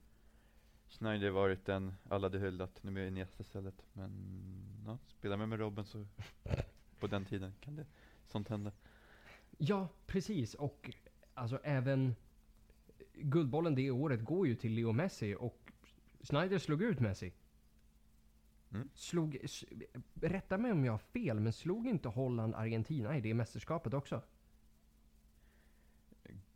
[0.88, 2.84] Schneider varit den alla hade hyllat.
[2.84, 3.86] Nu blir det Iniesta istället.
[3.94, 4.12] Men
[4.86, 6.06] ja, spelar man med Robin så
[7.00, 7.86] på den tiden kan det,
[8.28, 8.72] sånt hända.
[9.58, 10.54] Ja, precis.
[10.54, 10.92] Och
[11.34, 12.16] alltså även
[13.14, 15.72] Guldbollen det året går ju till Leo Messi och
[16.22, 17.34] Snyder slog ut Messi.
[18.74, 18.90] Mm.
[18.94, 19.38] Slog,
[20.14, 24.22] rätta mig om jag har fel, men slog inte Holland Argentina i det mästerskapet också?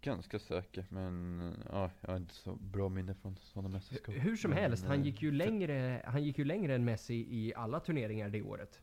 [0.02, 1.42] Ganska säker, men
[1.72, 4.16] ja, jag har inte så bra minne från sådana mästerskap.
[4.18, 7.28] Hur som Men, helst, han eh, gick, ju längre, han gick ju längre än Messi
[7.30, 8.82] i alla turneringar det året.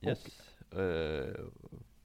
[0.00, 0.40] Yes.
[0.70, 0.80] Eh,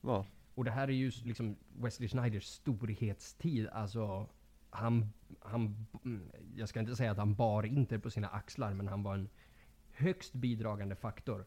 [0.02, 3.68] ja, Och det här är ju liksom Wesley Snyders storhetstid.
[3.68, 4.30] Alltså,
[4.70, 8.88] han, han, mm, jag ska inte säga att han bar Inter på sina axlar, men
[8.88, 9.30] han var en
[10.00, 11.46] högst bidragande faktor.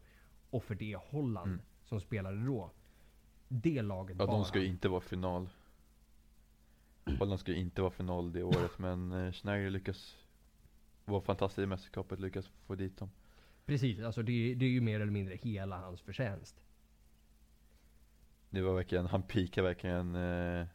[0.51, 1.61] Och för det Holland Mm.
[1.85, 2.71] som spelade då,
[3.49, 5.49] det laget ja bar de ska ju inte vara final.
[7.19, 10.17] Holland ska ju inte vara final det året, men eh, Schneider lyckas
[11.05, 13.11] vara fantastisk i mästerskapet, lyckas få dit dem.
[13.67, 16.63] Precis, alltså det, det är ju mer eller mindre hela hans förtjänst.
[18.51, 20.67] Det var verkligen, han pikade verkligen eh,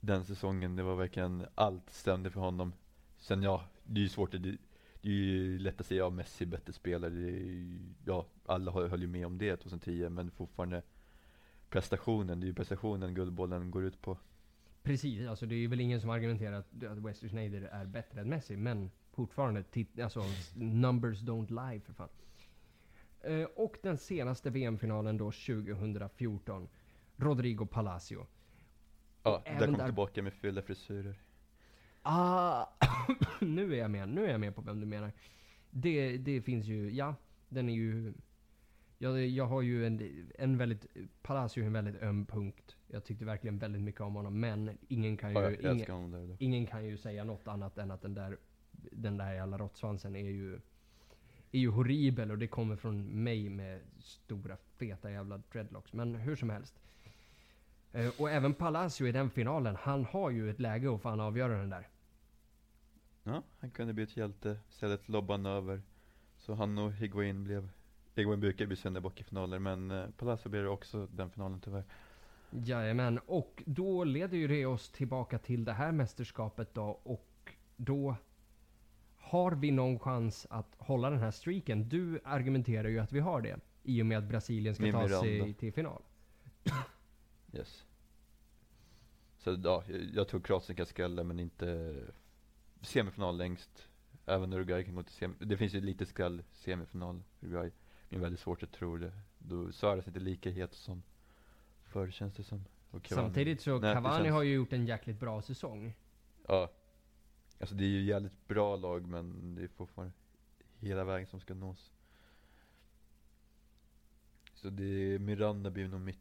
[0.00, 0.76] den säsongen.
[0.76, 2.72] Det var verkligen, allt stämde för honom.
[3.18, 4.58] Sen ja, det är ju svårt, det,
[5.02, 7.14] det är ju lätt att säga, ja Messi är bättre spelare.
[7.14, 10.82] Ju- ja, alla höll ju med om det 2010, men fortfarande
[11.70, 14.18] prestationen, det är ju prestationen Guldbollen går ut på.
[14.82, 18.28] Precis, alltså det är väl ingen som argumenterar att, att Wesley Sneijder är bättre än
[18.28, 19.64] Messi, men fortfarande,
[20.02, 20.22] alltså
[20.54, 22.08] numbers don't lie för fan.
[23.20, 26.68] Eh, och den senaste VM-finalen då 2014,
[27.16, 28.26] Rodrigo Palacio.
[29.22, 31.18] Ja, Och där kom där- tillbaka med fyllda frisyrer.
[32.02, 32.66] Ah,
[33.40, 35.12] nu är jag med, nu är jag med på vem du menar.
[35.70, 37.14] Det, det finns ju, ja,
[37.48, 38.12] den är ju...
[38.98, 40.86] Jag, jag har ju en, en väldigt,
[41.22, 42.76] Palacio är en väldigt öm punkt.
[42.88, 45.38] Jag tyckte verkligen väldigt mycket om honom, men ingen kan ju...
[45.38, 46.36] Ja, jag ingen, där.
[46.38, 48.38] Ingen kan ju säga något annat än att den där,
[48.72, 50.60] den där jävla råttsvansen är ju,
[51.52, 55.92] är ju horribel och det kommer från mig med stora feta jävla dreadlocks.
[55.92, 56.80] Men hur som helst.
[57.92, 61.58] Eh, och även Palacio i den finalen, han har ju ett läge att fan avgöra
[61.58, 61.88] den där.
[63.24, 65.82] Ja, han kunde bli ett hjälte, istället lobbade han över.
[66.38, 67.68] Så han och Higuain blev,
[68.14, 71.84] Higuain brukar bli syndabock i finaler, men eh, Palacio blev det också den finalen tyvärr.
[72.50, 78.16] Jajamän, och då leder ju det oss tillbaka till det här mästerskapet då och då
[79.16, 81.88] har vi någon chans att hålla den här streaken.
[81.88, 85.08] Du argumenterar ju att vi har det i och med att Brasilien ska Med ta
[85.20, 86.02] sig till final.
[87.52, 87.84] Yes.
[89.38, 91.94] Så ja, jag- jag tror Kroatien kan skrälla men inte
[92.82, 93.88] semifinal längst.
[94.26, 95.34] Även Uruguay kan gå till semi.
[95.38, 97.70] Det finns ju lite skräll semifinal Uruguay.
[98.08, 99.12] Men väldigt svårt att tro det.
[99.38, 101.02] Då Suarez är inte lika het som
[101.84, 102.64] förr känns det som.
[103.08, 105.94] Samtidigt så Nej, det Cavani känns- har ju gjort en jäkligt bra säsong.
[106.46, 106.70] Ja.
[107.60, 110.12] Alltså det är ju jävligt bra lag men det är fortfarande
[110.78, 111.92] hela vägen som ska nås.
[114.54, 116.18] Så det är Miranda blir nog mitt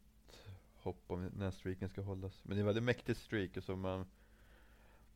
[0.75, 2.41] hopp om den här streaken ska hållas.
[2.43, 4.05] Men det är en väldigt mäktig streak och så man,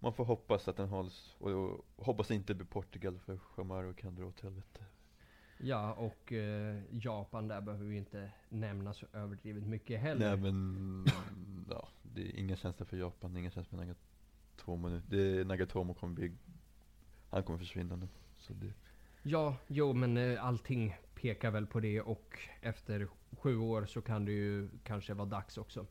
[0.05, 1.35] man får hoppas att den hålls.
[1.39, 4.85] Och, och hoppas inte det blir Portugal för Chamaro kan dra åt helvete.
[5.57, 10.29] Ja, och eh, Japan där behöver vi inte nämna så överdrivet mycket heller.
[10.29, 11.05] Nej men,
[11.69, 15.01] ja, det är ingen känsla för Japan, ingen känsla för Nagatomo nu.
[15.09, 16.31] Det, Nagatomo kommer bli,
[17.29, 18.07] han kommer försvinna nu.
[18.37, 18.73] Så det,
[19.23, 24.25] Ja, jo men eh, allting pekar väl på det och efter sju år så kan
[24.25, 25.85] det ju kanske vara dags också.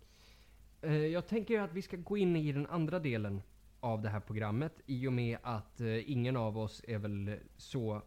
[0.83, 3.43] Eh, jag tänker att vi ska gå in i den andra delen
[3.85, 8.03] av det här programmet i och med att eh, ingen av oss är väl så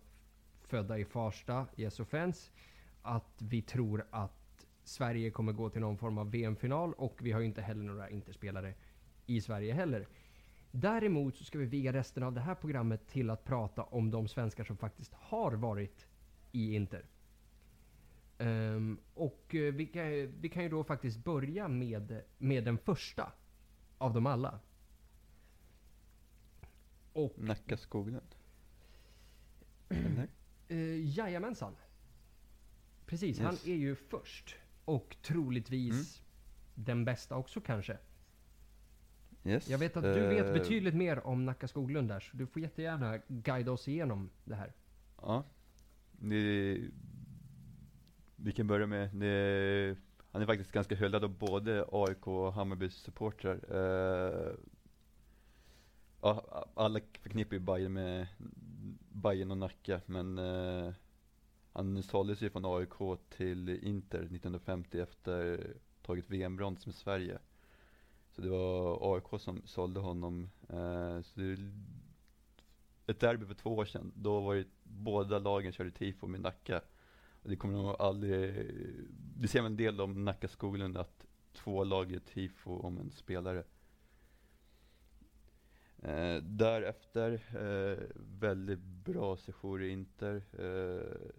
[0.62, 2.52] födda i Farsta, yes offense,
[3.02, 7.40] att vi tror att Sverige kommer gå till någon form av VM-final och vi har
[7.40, 8.74] ju inte heller några interspelare
[9.26, 10.08] i Sverige heller.
[10.72, 14.28] Däremot så ska vi viga resten av det här programmet till att prata om de
[14.28, 16.08] svenskar som faktiskt har varit
[16.52, 17.06] i Inter.
[18.38, 23.32] Um, och eh, vi kan, vi kan ju då faktiskt börja med, med den första
[23.98, 24.60] av dem alla.
[27.18, 28.36] Och Nacka Skoglund?
[29.90, 30.28] Eller?
[30.72, 31.76] uh, jajamensan.
[33.06, 33.46] Precis, Yes.
[33.46, 34.56] han är ju först.
[34.86, 36.22] Och troligtvis
[36.76, 37.98] den bästa också kanske.
[39.44, 39.70] Yes.
[39.70, 42.62] Jag vet att du vet eh, betydligt mer om Nacka Skoglund där, så du får
[42.62, 44.74] jättegärna guida oss igenom det här.
[45.22, 45.44] Ja.
[46.12, 46.82] Det,
[48.36, 49.96] vi kan börja med, det,
[50.32, 53.56] han är faktiskt ganska hyllad av både AIK och Hammarbys supportrar.
[53.56, 54.54] Eh,
[56.22, 58.28] ja, alla förknippar ju Bayern med
[59.12, 60.94] Bayern och Nacka, men eh,
[61.74, 65.68] han såldes ju från AIK till Inter 1950 efter
[66.02, 67.40] tagit VM-brons med Sverige.
[68.32, 70.50] Så det var AIK som sålde honom.
[70.70, 71.58] Eh, så det,
[73.08, 76.82] ett derby för två år sedan, då var det båda lagen körde tifo med Nacka.
[77.44, 78.66] Och det kommer nog aldrig,
[79.36, 83.12] det ser man en del om Nacka Skoglund att två lag gör tifo om en
[83.12, 83.64] spelare.
[86.08, 88.04] Eh, därefter, eh,
[88.40, 90.36] väldigt bra sejour i Inter.
[90.36, 91.32] Eh,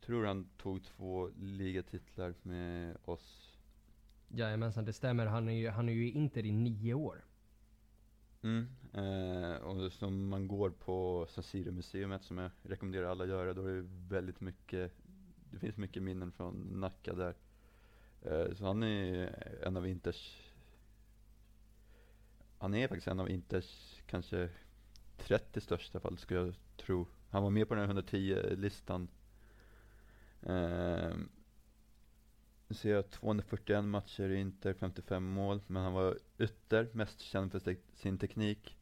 [0.00, 3.58] tror han tog två ligatitlar med oss.
[4.28, 5.26] Jajamensan, det stämmer.
[5.26, 7.24] Han är ju, han är ju i Inter i nio år.
[8.42, 8.68] Mm.
[8.92, 13.66] Eh, och som man går på San Siro-museet som jag rekommenderar alla att göra, då
[13.66, 14.92] är det väldigt mycket,
[15.50, 17.34] det finns mycket minnen från Nacka där.
[18.22, 20.47] Eh, så han är en av Inters,
[22.58, 24.48] han är faktiskt en av Inters kanske
[25.16, 27.06] 30 största fall skulle jag tro.
[27.30, 29.08] Han var med på den här 110-listan.
[30.42, 31.16] Eh,
[32.68, 37.52] nu ser jag 241 matcher i Inter, 55 mål, men han var ytter, mest känd
[37.52, 38.76] för sin teknik.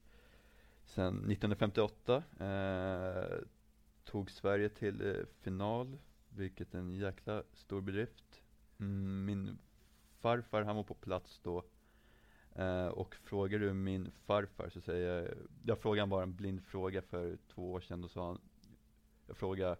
[0.85, 3.39] Sen 1958 eh,
[4.05, 5.99] tog Sverige till eh, final,
[6.29, 8.43] vilket är en jäkla stor bedrift.
[8.79, 9.59] Mm, min
[10.21, 11.65] farfar, han var på plats då.
[12.59, 15.35] Eh, och frågar du min farfar så säger jag,
[15.65, 18.41] jag frågade bara en blind fråga för två år sedan, då sa han,
[19.27, 19.77] jag frågade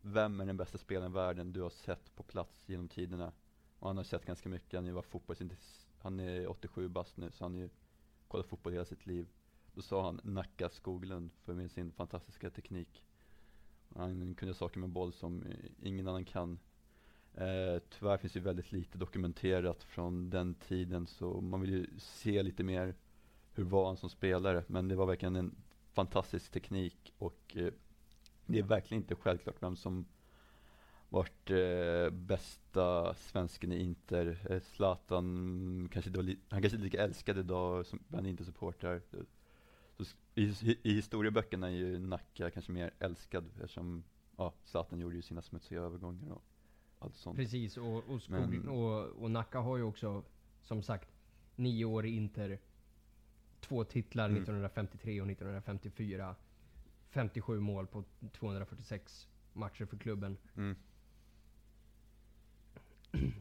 [0.00, 3.32] vem är den bästa spelaren i världen du har sett på plats genom tiderna?
[3.78, 7.44] Och han har sett ganska mycket, han var fotbollsintresserad, han är 87 bast nu, så
[7.44, 7.68] han har ju
[8.28, 9.28] kollat fotboll hela sitt liv.
[9.74, 13.04] Då sa han Nacka Skoglund för med sin fantastiska teknik.
[13.96, 15.44] Han kunde saker med boll som
[15.82, 16.58] ingen annan kan.
[17.34, 22.42] Eh, tyvärr finns ju väldigt lite dokumenterat från den tiden, så man vill ju se
[22.42, 22.94] lite mer
[23.52, 24.64] hur var han som spelare.
[24.66, 25.54] Men det var verkligen en
[25.92, 27.72] fantastisk teknik och eh,
[28.46, 30.06] det är verkligen inte självklart vem som
[31.08, 34.46] vart eh, bästa svensken i Inter.
[34.50, 39.02] Eh, Zlatan, kanske då, han kanske inte lika älskad idag som bland Inter-supportrar.
[40.34, 44.04] I, I historieböckerna är ju Nacka kanske mer älskad eftersom
[44.36, 46.44] ja, Zlatan gjorde ju sina smutsiga övergångar och
[47.00, 47.36] allt sånt.
[47.36, 50.22] Precis, och, och, skog, Men, och, och Nacka har ju också,
[50.62, 51.08] som sagt,
[51.56, 52.58] nio år i Inter.
[53.60, 54.36] Två titlar mm.
[54.36, 56.34] 1953 och 1954.
[57.10, 60.36] 57 mål på 246 matcher för klubben.
[60.56, 60.76] Mm.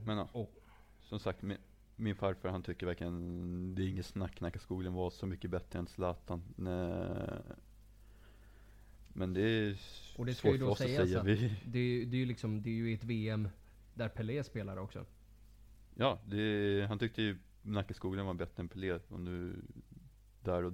[0.06, 0.48] Men ja, oh.
[1.02, 1.58] som sagt, min,
[1.96, 5.88] min, farfar han tycker verkligen, det är inget snack, Nackaskogen var så mycket bättre än
[5.88, 6.44] Zlatan.
[6.56, 7.42] Nej.
[9.20, 9.80] Men det är
[10.16, 11.24] och det svårt för oss att säga.
[11.24, 11.58] Vi...
[11.66, 13.50] Det, är, det, är ju liksom, det är ju ett VM
[13.94, 15.06] där Pelé spelar också.
[15.96, 19.00] Ja, det, han tyckte ju Nackaskogen var bättre än Pelé.
[19.08, 19.62] Och nu,
[20.44, 20.74] där och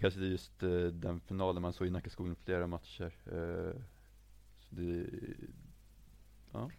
[0.00, 3.12] Kanske det är just uh, den finalen man såg i Nackaskogen flera matcher.
[3.32, 3.82] Uh,
[4.58, 5.06] så det,
[6.52, 6.70] ja.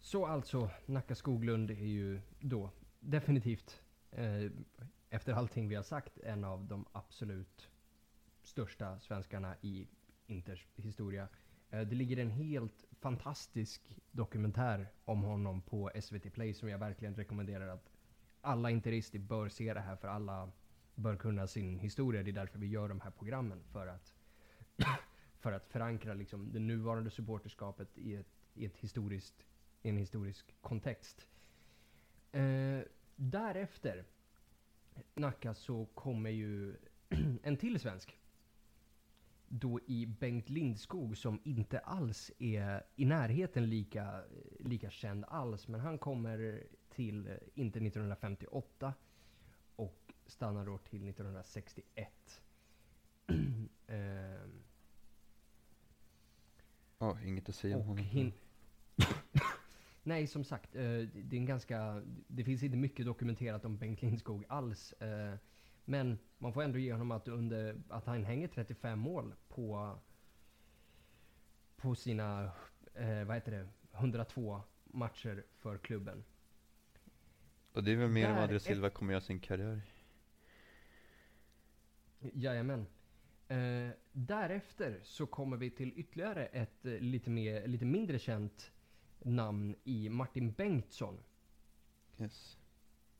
[0.00, 2.70] Så alltså, Nacka Skoglund är ju då
[3.00, 4.50] definitivt, eh,
[5.10, 7.71] efter allting vi har sagt, en av de absolut
[8.42, 9.88] största svenskarna i
[10.26, 11.28] Inters historia.
[11.70, 17.14] Eh, det ligger en helt fantastisk dokumentär om honom på SVT Play som jag verkligen
[17.14, 17.90] rekommenderar att
[18.40, 20.50] alla interister bör se det här för alla
[20.94, 22.22] bör kunna sin historia.
[22.22, 23.64] Det är därför vi gör de här programmen.
[23.72, 24.14] För att,
[25.40, 29.46] för att förankra liksom det nuvarande supporterskapet i ett, i ett historiskt
[29.82, 31.26] i en historisk kontext.
[32.32, 32.80] Eh,
[33.16, 34.04] därefter,
[35.14, 36.76] Nacka, så kommer ju
[37.42, 38.18] en till svensk.
[39.54, 44.22] Då i Bengt Lindskog som inte alls är i närheten lika,
[44.58, 45.68] lika känd alls.
[45.68, 48.94] Men han kommer till, eh, inte 1958
[49.76, 52.42] och stannar då till 1961.
[53.86, 53.96] eh,
[56.98, 58.32] ja, inget att säga om honom.
[60.02, 62.02] Nej, som sagt, eh, det är en ganska...
[62.26, 64.94] Det finns inte mycket dokumenterat om Bengt Lindskog alls.
[65.84, 69.98] Men man får ändå ge honom att, under, att han hänger 35 mål på,
[71.76, 72.52] på sina,
[72.94, 76.24] eh, vad heter det, 102 matcher för klubben.
[77.72, 79.80] Och det är väl mer än vad André Silva kommer göra sin karriär?
[82.20, 82.86] Jajamän.
[83.48, 88.72] Eh, därefter så kommer vi till ytterligare ett eh, lite, mer, lite mindre känt
[89.18, 91.18] namn i Martin Bengtsson.
[92.18, 92.58] Yes.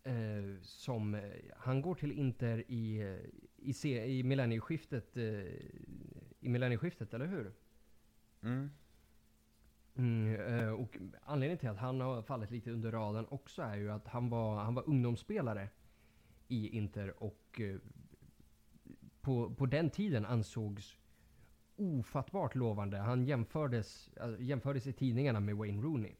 [0.04, 1.22] Eh, som, eh,
[1.56, 5.24] han går till Inter i, eh, i, se, i millennieskiftet, eh,
[6.40, 7.52] i millennieskiftet, eller hur?
[8.42, 8.70] Mm.
[9.94, 13.90] Mm, eh, och anledningen till att han har fallit lite under radarn också är ju
[13.92, 15.68] att han var, han var ungdomsspelare
[16.48, 17.60] i Inter och
[19.20, 20.96] på, på den tiden ansågs
[21.76, 22.96] ofattbart lovande.
[22.96, 26.14] Han jämfördes, jämfördes i tidningarna med Wayne Rooney.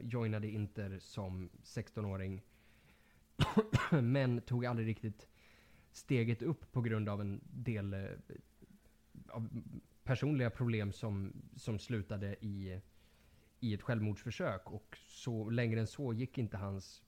[0.00, 2.42] Joinade Inter som 16-åring.
[4.02, 5.28] men tog aldrig riktigt
[5.92, 8.08] steget upp på grund av en del eh,
[9.28, 9.48] av
[10.04, 12.80] personliga problem som, som slutade i,
[13.60, 14.70] i ett självmordsförsök.
[14.70, 17.02] Och så längre än så gick inte hans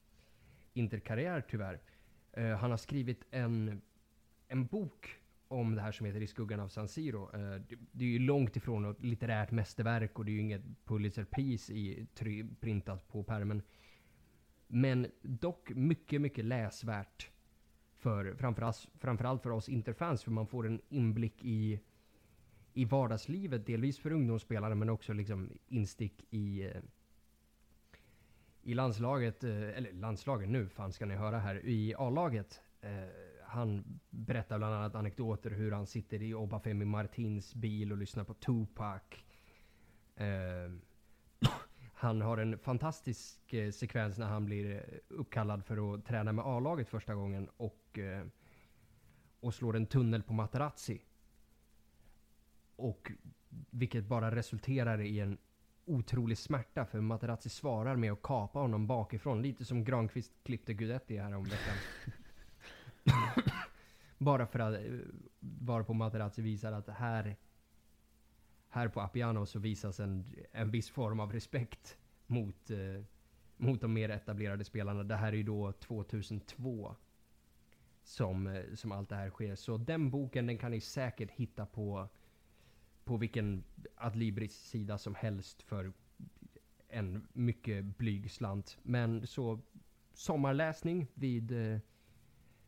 [0.73, 1.81] interkarriär tyvärr.
[2.31, 3.81] Eh, han har skrivit en,
[4.47, 7.29] en bok om det här som heter I skuggan av San Siro.
[7.33, 10.63] Eh, det, det, är ju långt ifrån något litterärt mästerverk och det är ju inget
[10.85, 12.07] Pulitzerpris i,
[12.59, 13.61] printat på pärmen.
[14.75, 17.29] Men dock mycket, mycket läsvärt.
[17.95, 21.79] För framförallt, framförallt för oss interfans, för man får en inblick i,
[22.73, 23.65] i vardagslivet.
[23.65, 26.81] Delvis för ungdomsspelare, men också liksom instick i, eh,
[28.61, 32.61] i landslaget, eh, eller landslaget nu, fan ska ni höra här, i A-laget.
[32.81, 32.89] Eh,
[33.45, 38.33] han berättar bland annat anekdoter hur han sitter i Obafemi Martins bil och lyssnar på
[38.33, 39.01] Tupac.
[42.03, 46.45] Han har en fantastisk eh, sekvens när han blir eh, uppkallad för att träna med
[46.45, 48.25] A-laget första gången och, eh,
[49.39, 51.01] och slår en tunnel på Materazzi.
[52.75, 53.11] Och
[53.69, 55.37] vilket bara resulterar i en
[55.85, 59.41] otrolig smärta för Materazzi svarar med att kapa honom bakifrån.
[59.41, 61.75] Lite som Granqvist klippte Gudetti här om veckan.
[64.17, 64.81] Bara för att eh,
[65.39, 67.35] vara på Materazzi visar att här,
[68.73, 71.97] här på Appiano så visas en, en viss form av respekt
[72.27, 73.03] mot, eh,
[73.57, 75.03] mot de mer etablerade spelarna.
[75.03, 76.95] Det här är ju då 2002
[78.03, 79.55] som, eh, som allt det här sker.
[79.55, 82.09] Så den boken den kan ni säkert hitta på,
[83.03, 83.63] på vilken
[83.95, 85.93] Adlibris sida som helst för
[86.87, 88.77] en mycket blyg slant.
[88.83, 89.59] Men så
[90.13, 91.79] sommarläsning vid eh,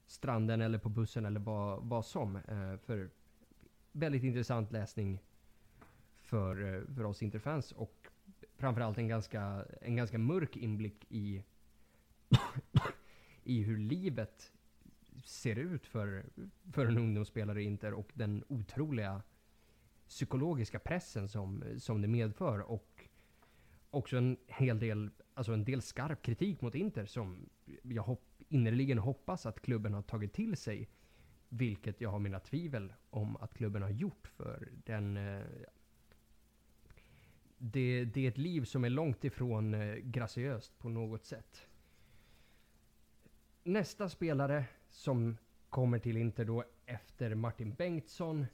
[0.05, 2.35] stranden eller på bussen eller vad, vad som.
[2.35, 3.09] Eh, för
[3.91, 5.21] väldigt intressant läsning
[6.35, 8.07] för, eh, för oss Interfans och
[8.57, 11.43] framförallt en ganska, en ganska mörk inblick i,
[13.43, 14.53] i hur livet
[15.23, 16.25] ser ut för,
[16.71, 19.21] för en ungdomsspelare i Inter och den otroliga
[20.07, 22.59] psykologiska pressen som, som det medför.
[22.59, 23.09] Och
[23.89, 27.49] också en hel del, alltså en del skarp kritik mot Inter som
[27.83, 30.89] jag hopp, innerligen hoppas att klubben har tagit till sig.
[31.49, 35.17] Vilket jag har mina tvivel om att klubben har gjort för den...
[35.17, 35.43] Eh,
[37.71, 41.67] det, det, är ett liv som är långt ifrån eh, graciöst på något sätt.
[43.63, 45.37] Nästa spelare som
[45.69, 48.45] kommer till Inter då efter Martin Bengtsson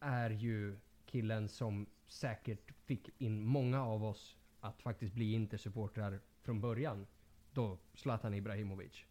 [0.00, 0.76] är ju
[1.06, 7.06] killen som säkert fick in många av oss att faktiskt bli Inter-supportrar från början.
[7.52, 9.04] Då Zlatan Ibrahimovic.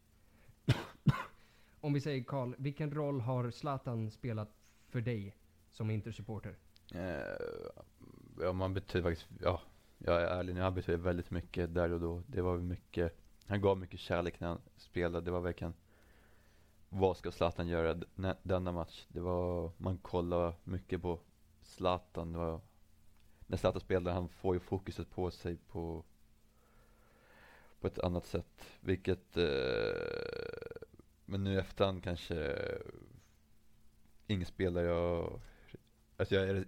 [1.81, 4.49] Om vi säger Karl, vilken roll har Zlatan spelat
[4.89, 5.35] för dig
[5.71, 6.55] som Inter-supporter?
[6.93, 7.81] Eh,
[8.41, 9.61] ja, man betyder faktiskt, ja,
[9.97, 12.23] jag är ärlig nu, han betyder väldigt mycket där och då.
[12.27, 15.25] Det var mycket, han gav mycket kärlek när han spelade.
[15.25, 15.73] Det var verkligen,
[16.89, 18.01] vad ska Zlatan göra
[18.43, 19.05] denna match?
[19.07, 21.19] Det var, man kollade mycket på
[21.61, 22.31] Zlatan.
[22.31, 22.61] Det var,
[23.47, 26.03] när Zlatan spelade, han får ju fokuset på sig på,
[27.79, 28.63] på ett annat sätt.
[28.79, 30.77] Vilket eh,
[31.29, 32.57] men nu i efterhand kanske
[34.27, 35.41] ingen spelare jag...
[36.17, 36.65] Alltså jag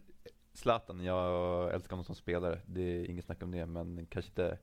[0.60, 2.62] Zlatan, jag älskar honom som spelare.
[2.66, 3.66] Det är inget snack om det.
[3.66, 4.57] Men kanske inte,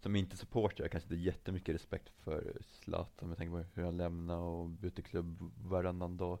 [0.00, 3.28] som inte supporter, kanske inte jättemycket respekt för Zlatan.
[3.28, 6.38] Med tanke på hur han lämnar och byter klubb varannan dag.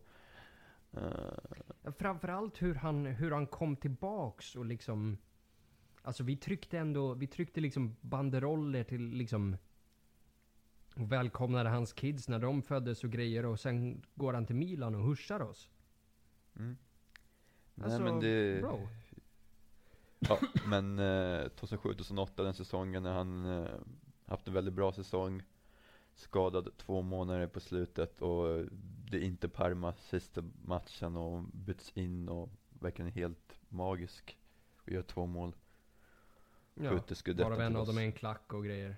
[0.96, 1.92] Uh.
[1.98, 5.18] Framförallt hur han, hur han kom tillbaks och liksom...
[6.02, 9.56] Alltså vi tryckte ändå, vi tryckte liksom banderoller till liksom
[10.96, 14.94] och välkomnade hans kids när de föddes och grejer och sen går han till Milan
[14.94, 15.70] och huschar oss.
[16.56, 16.76] Mm.
[17.74, 18.60] Nej alltså, men det...
[18.60, 18.88] Bro.
[20.28, 23.70] Ja, men eh, 2007-2008 den säsongen när han eh,
[24.26, 25.42] haft en väldigt bra säsong.
[26.14, 28.64] Skadad två månader på slutet och
[29.10, 34.38] det är inte Parma sista matchen och byts in och verkligen helt magisk.
[34.76, 35.54] Och gör två mål.
[36.74, 38.96] Ja, Varav en av dem är en klack och grejer.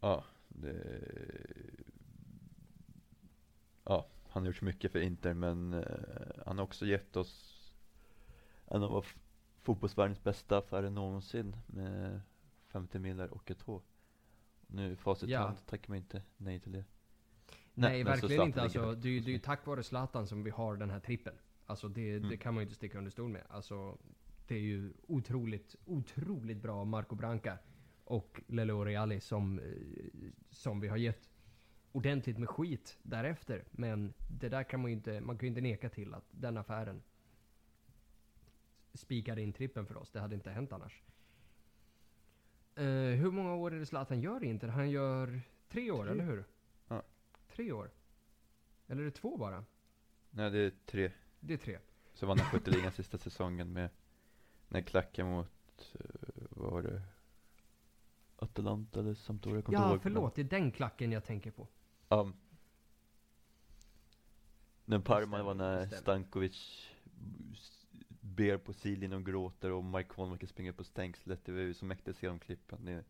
[0.00, 1.00] Ja, det,
[3.84, 5.82] ja, han har gjort mycket för Inter men uh,
[6.46, 7.62] han har också gett oss
[8.66, 9.06] en av
[9.62, 12.20] fotbollsvärldens bästa affärer någonsin med
[12.68, 13.82] 50 miljoner och ett H.
[14.66, 15.40] Nu facit ja.
[15.40, 16.84] hand tackar man inte nej till det.
[17.74, 18.62] Nej, nej verkligen inte.
[18.62, 21.34] Alltså, det, är, det är ju tack vare Zlatan som vi har den här trippen.
[21.66, 22.28] Alltså det, mm.
[22.28, 23.42] det kan man ju inte sticka under stol med.
[23.48, 23.98] Alltså,
[24.46, 27.58] det är ju otroligt, otroligt bra Marco Branca
[28.04, 29.64] och Lelo Reali som, eh,
[30.50, 31.28] som vi har gett
[31.96, 33.64] ordentligt med skit därefter.
[33.70, 36.56] Men det där kan man ju inte, man kan ju inte neka till att den
[36.56, 37.02] affären
[38.94, 40.10] spikade in trippen för oss.
[40.10, 41.02] Det hade inte hänt annars.
[42.78, 42.84] Uh,
[43.14, 44.66] hur många år är det Zlatan gör inte?
[44.68, 46.12] Han gör tre år, tre.
[46.12, 46.44] eller hur?
[46.88, 47.02] Ja.
[47.48, 47.90] Tre år?
[48.86, 49.64] Eller är det två bara?
[50.30, 51.12] Nej, det är tre.
[51.40, 51.78] Det är tre.
[52.14, 53.90] Så vann han skytteligan sista säsongen med,
[54.68, 56.00] när klacken mot, eh,
[56.50, 57.02] vad var det?
[58.36, 59.56] Atalanta eller Sampdoria?
[59.56, 60.34] Jag kommer Ja, ihåg, men- förlåt.
[60.34, 61.68] Det är den klacken jag tänker på.
[62.08, 62.32] Ja.
[64.84, 65.86] När Parma var när.
[65.86, 66.88] Stankovic
[68.20, 71.44] ber på sidlinjen och gråter och Mike Holmberg springer på stängslet.
[71.44, 72.84] Det var ju så mäktigt att se de klippen.
[72.84, 73.04] Det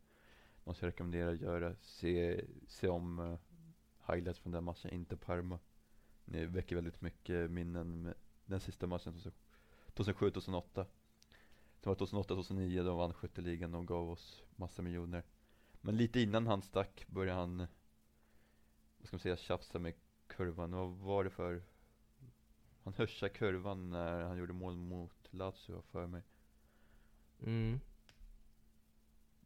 [0.63, 1.75] måste jag rekommendera att göra.
[1.81, 3.37] Se, se om uh,
[4.07, 5.59] highlights från den matchen, inte Parma.
[6.25, 8.13] Det väcker väldigt mycket minnen med
[8.45, 9.21] den sista matchen
[9.93, 10.85] 2007-2008.
[11.81, 15.23] Det var 2008-2009 de vann skytteligan och gav oss massa miljoner.
[15.81, 17.67] Men lite innan han stack började han
[19.07, 19.93] vad ska man säga, tjafsa med
[20.27, 20.71] kurvan.
[20.71, 21.63] Vad var det för...
[22.83, 26.23] Han hörsade kurvan när han gjorde mål mot Lazio för mig.
[27.39, 27.79] Mm.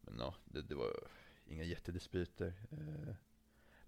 [0.00, 0.90] Men ja, det, det var
[1.46, 2.52] inga jättedispyter.
[2.70, 3.14] Eh,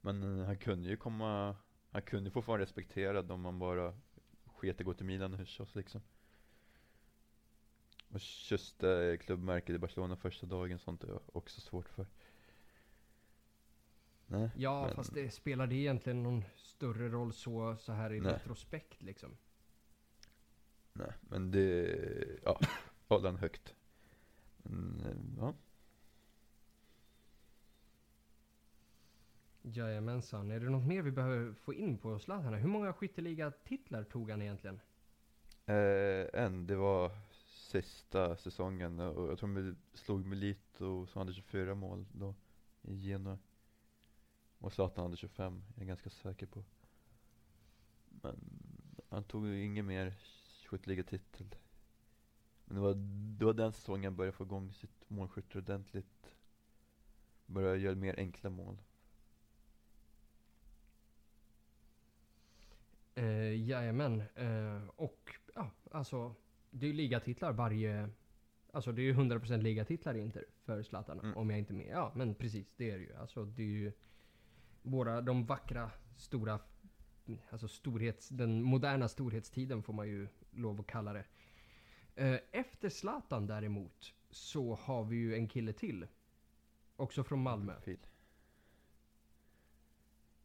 [0.01, 1.57] men han kunde ju komma,
[1.91, 3.95] han kunde få vara respekterad om man bara
[4.45, 6.03] sket i gå till Milan och hyrsa oss liksom.
[8.09, 12.07] Och kysste klubbmärket i Barcelona första dagen, sånt är jag också svårt för.
[14.27, 18.21] Nej, Ja, men- fast det spelar det egentligen någon större roll så, så här i
[18.21, 18.33] Nej.
[18.33, 19.37] retrospekt liksom?
[20.93, 21.97] Nej, men det,
[22.45, 22.61] ja,
[23.09, 23.75] håller han högt.
[24.57, 25.55] Men, eh, ja.
[29.63, 30.51] Jajamensan.
[30.51, 32.55] Är det något mer vi behöver få in på Zlatan?
[32.55, 34.81] Hur många skytteliga-titlar tog han egentligen?
[35.67, 37.11] Eh, en, det var
[37.47, 42.35] sista säsongen och jag tror de slog Milito som hade 24 mål då
[42.83, 43.39] i Genoa.
[44.65, 46.65] Och Zlatan hade 25, jag är ganska säker på.
[48.09, 48.37] Men
[49.09, 50.15] han tog ju ingen mer
[50.67, 51.55] skytteligatitel.
[52.65, 52.95] Men det var,
[53.39, 56.35] det var den säsongen han började få igång sitt målskytte ordentligt.
[57.47, 58.83] Började göra mer enkla mål.
[63.15, 64.23] Eh, jajamän.
[64.35, 66.35] Eh, och ja, alltså
[66.71, 68.11] det är ju ligatitlar varje...
[68.73, 71.21] Alltså det är ju 100% ligatitlar i Inter för Zlatan.
[71.21, 71.37] Mm.
[71.37, 71.89] Om jag inte med.
[71.91, 73.17] Ja men precis, det är det ju.
[73.17, 73.93] Alltså det är ju
[74.85, 76.61] våra, de vackra, stora...
[77.51, 81.25] Alltså storhets, den moderna storhetstiden får man ju lov att kalla det.
[82.15, 86.07] Eh, efter Zlatan däremot så har vi ju en kille till.
[86.97, 87.75] Också från Malmö.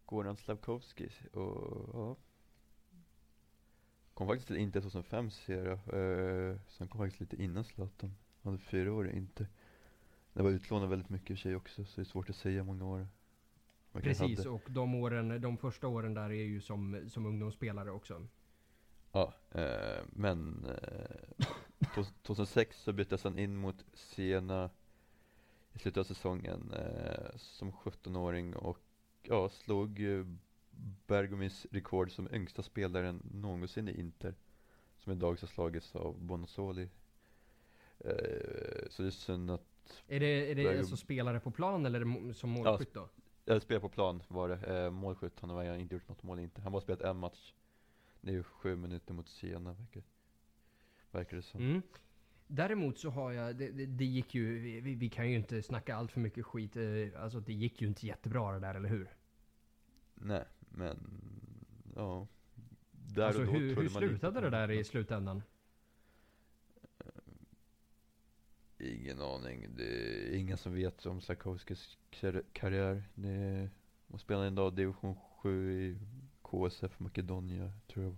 [0.05, 2.15] Goran Slavkovski och ja.
[4.13, 5.79] Kom faktiskt till Inter 2005 ser jag.
[6.51, 8.15] Eh, sen kom faktiskt lite innan Zlatan.
[8.41, 9.47] Han hade fyra år i Inter.
[10.33, 12.35] Det var utlånad väldigt mycket i och för sig också så det är svårt att
[12.35, 13.07] säga hur många år
[14.05, 14.49] man Precis, hade.
[14.49, 18.27] och de, åren, de första åren där är ju som, som ungdomsspelare också.
[19.11, 21.45] Ja, eh, men eh,
[22.23, 24.69] 2006 så byttes han in mot Siena
[25.73, 28.77] i slutet av säsongen eh, som 17-åring och
[29.23, 29.99] ja, slog
[31.07, 34.35] Bergomis rekord som yngsta spelaren någonsin i Inter.
[34.97, 36.89] Som idag har slagits av Bonazzoli.
[37.99, 41.85] Eh, så det är synd att, Är det, är det Bergum- alltså spelare på plan
[41.85, 43.09] eller som målskytt då?
[43.53, 46.43] Jag spelade på plan var det, eh, målskytt, han har inte gjort något mål i
[46.43, 46.61] Inter.
[46.61, 47.53] Han har bara spelat en match.
[48.21, 50.03] Det är ju sju minuter mot Siena verkar,
[51.11, 51.61] verkar det som.
[51.61, 51.81] Mm.
[52.47, 55.95] Däremot så har jag, det, det, det gick ju, vi, vi kan ju inte snacka
[55.95, 56.75] allt för mycket skit.
[56.75, 59.09] eh, Alltså det gick ju inte jättebra det där, eller hur?
[60.13, 60.97] Nej, men
[61.95, 62.27] ja.
[62.91, 65.43] Där alltså och då hur, hur slutade det där i slutändan?
[68.79, 69.67] Ingen aning.
[69.77, 73.03] Det är ingen som vet om Slavkovskis kar- karriär.
[73.15, 73.69] Det
[74.07, 75.97] man spelar en dag division 7 i
[76.41, 78.15] KSF Makedonia, tror jag.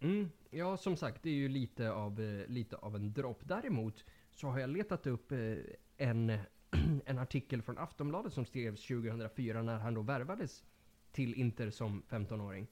[0.00, 3.40] Mm, ja, som sagt, det är ju lite av, eh, lite av en dropp.
[3.44, 5.56] Däremot så har jag letat upp eh,
[5.96, 6.38] en,
[7.04, 10.64] en artikel från Aftonbladet som skrevs 2004 när han då värvades
[11.12, 12.66] till Inter som 15-åring.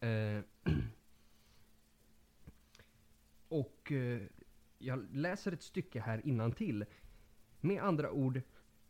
[0.00, 0.40] Eh,
[3.48, 4.22] och eh,
[4.78, 6.84] jag läser ett stycke här innan till.
[7.60, 8.40] Med andra ord,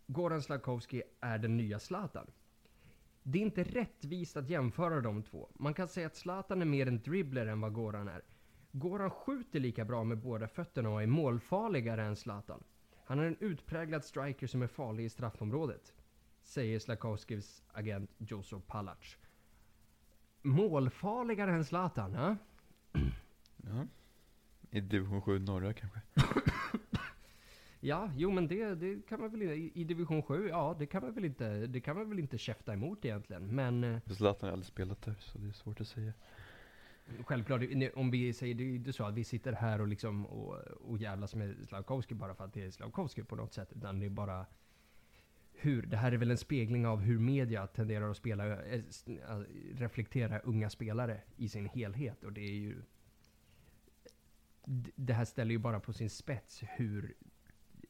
[0.06, 2.26] Goran Slavkovski är den nya Zlatan.
[3.22, 5.48] Det är inte rättvist att jämföra de två.
[5.54, 8.22] Man kan säga att Zlatan är mer en dribbler än vad Goran är.
[8.72, 12.64] Goran skjuter lika bra med båda fötterna och är målfarligare än Zlatan.
[13.04, 15.94] Han är en utpräglad striker som är farlig i straffområdet.
[16.42, 19.16] Säger Slakowskis agent Joso Palac.
[20.42, 22.36] Målfarligare än Zlatan, ja?
[23.56, 23.86] Ja.
[24.74, 26.00] I division 7 norra kanske.
[27.86, 31.02] Ja, jo men det, det kan man väl i, i division 7, ja det kan
[31.02, 33.54] man väl inte, det kan man väl inte käfta emot egentligen.
[33.54, 36.12] Men eh, Zlatan har aldrig spelat där, så det är svårt att säga.
[37.24, 37.60] Självklart,
[37.94, 40.98] om vi säger, det är inte så att vi sitter här och liksom och, och
[40.98, 43.72] jävlas med Slavkovski bara för att det är Slavkovski på något sätt.
[43.72, 44.46] Utan det är bara
[45.52, 49.38] hur, det här är väl en spegling av hur media tenderar att spela, eh, äh,
[49.74, 52.24] reflektera unga spelare i sin helhet.
[52.24, 52.82] Och det är ju...
[54.94, 57.14] Det här ställer ju bara på sin spets hur,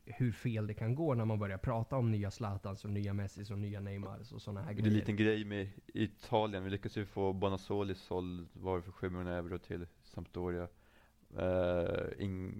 [0.04, 3.50] hur fel det kan gå när man börjar prata om nya Zlatans och nya Messis
[3.50, 4.90] och nya Neymars och sådana här Det är grejer.
[4.90, 9.32] en liten grej med Italien, vi lyckades ju få Bonazzoli såld, var för 7 miljoner
[9.38, 10.68] euro till Sampdoria.
[11.38, 12.54] Eh, ing,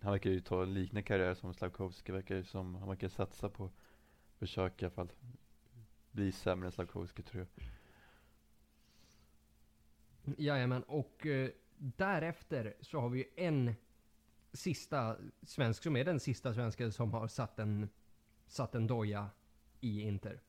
[0.00, 3.48] han verkar ju ta en liknande karriär som Slavkovski, verkar ju som, han verkar satsa
[3.48, 3.70] på,
[4.38, 5.12] försöka i alla fall,
[6.10, 7.66] bli sämre än Slavkovski tror jag.
[10.38, 11.50] Jajamän, och eh,
[11.80, 13.74] därefter så har vi ju en
[14.52, 17.88] sista svensk som är den sista svensken som har satt en,
[18.46, 19.30] satt en doja
[19.80, 20.40] i Inter.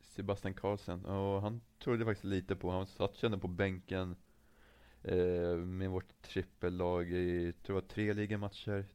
[0.00, 4.16] Sebastian Karlsson, och han trodde faktiskt lite på, han satt kände på bänken
[5.02, 8.86] eh, med vårt trippellag i, tror jag tre ligamatcher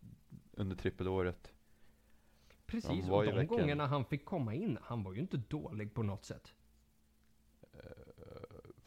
[0.52, 1.52] under trippelåret.
[2.66, 6.26] Precis, och de gångerna han fick komma in, han var ju inte dålig på något
[6.26, 6.54] sätt.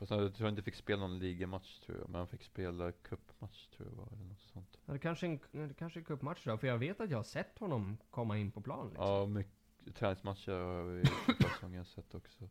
[0.05, 2.93] Fast han, jag tror inte fick spela någon ligamatch tror jag, men han fick spela
[2.93, 4.79] cupmatch tror jag var, eller något sånt.
[4.87, 7.19] Ja, Det kanske är en, det kanske är cupmatch då, för jag vet att jag
[7.19, 8.89] har sett honom komma in på plan.
[8.89, 9.07] Liksom.
[9.07, 11.05] Ja, mycket träningsmatcher har vi i
[11.39, 12.49] försäsongen sett också.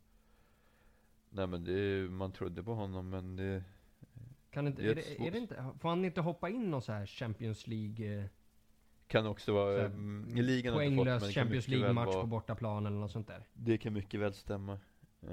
[1.29, 3.63] Nej men det, man trodde på honom men det,
[4.49, 6.81] Kan inte, det är är, det, är det inte, får han inte hoppa in någon
[6.81, 8.25] så här Champions League, eh,
[9.07, 12.27] kan också så vara, här, mm, i ligan jag fått, poänglös kan Champions League-match på
[12.27, 13.43] bortaplan eller något sånt där?
[13.53, 14.79] Det kan mycket väl stämma.
[15.19, 15.29] Ja,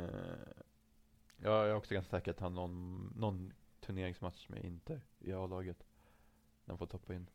[1.43, 5.87] jag är också ganska säker att han någon, någon turneringsmatch med Inter i A-laget.
[6.65, 7.27] När han får toppa in.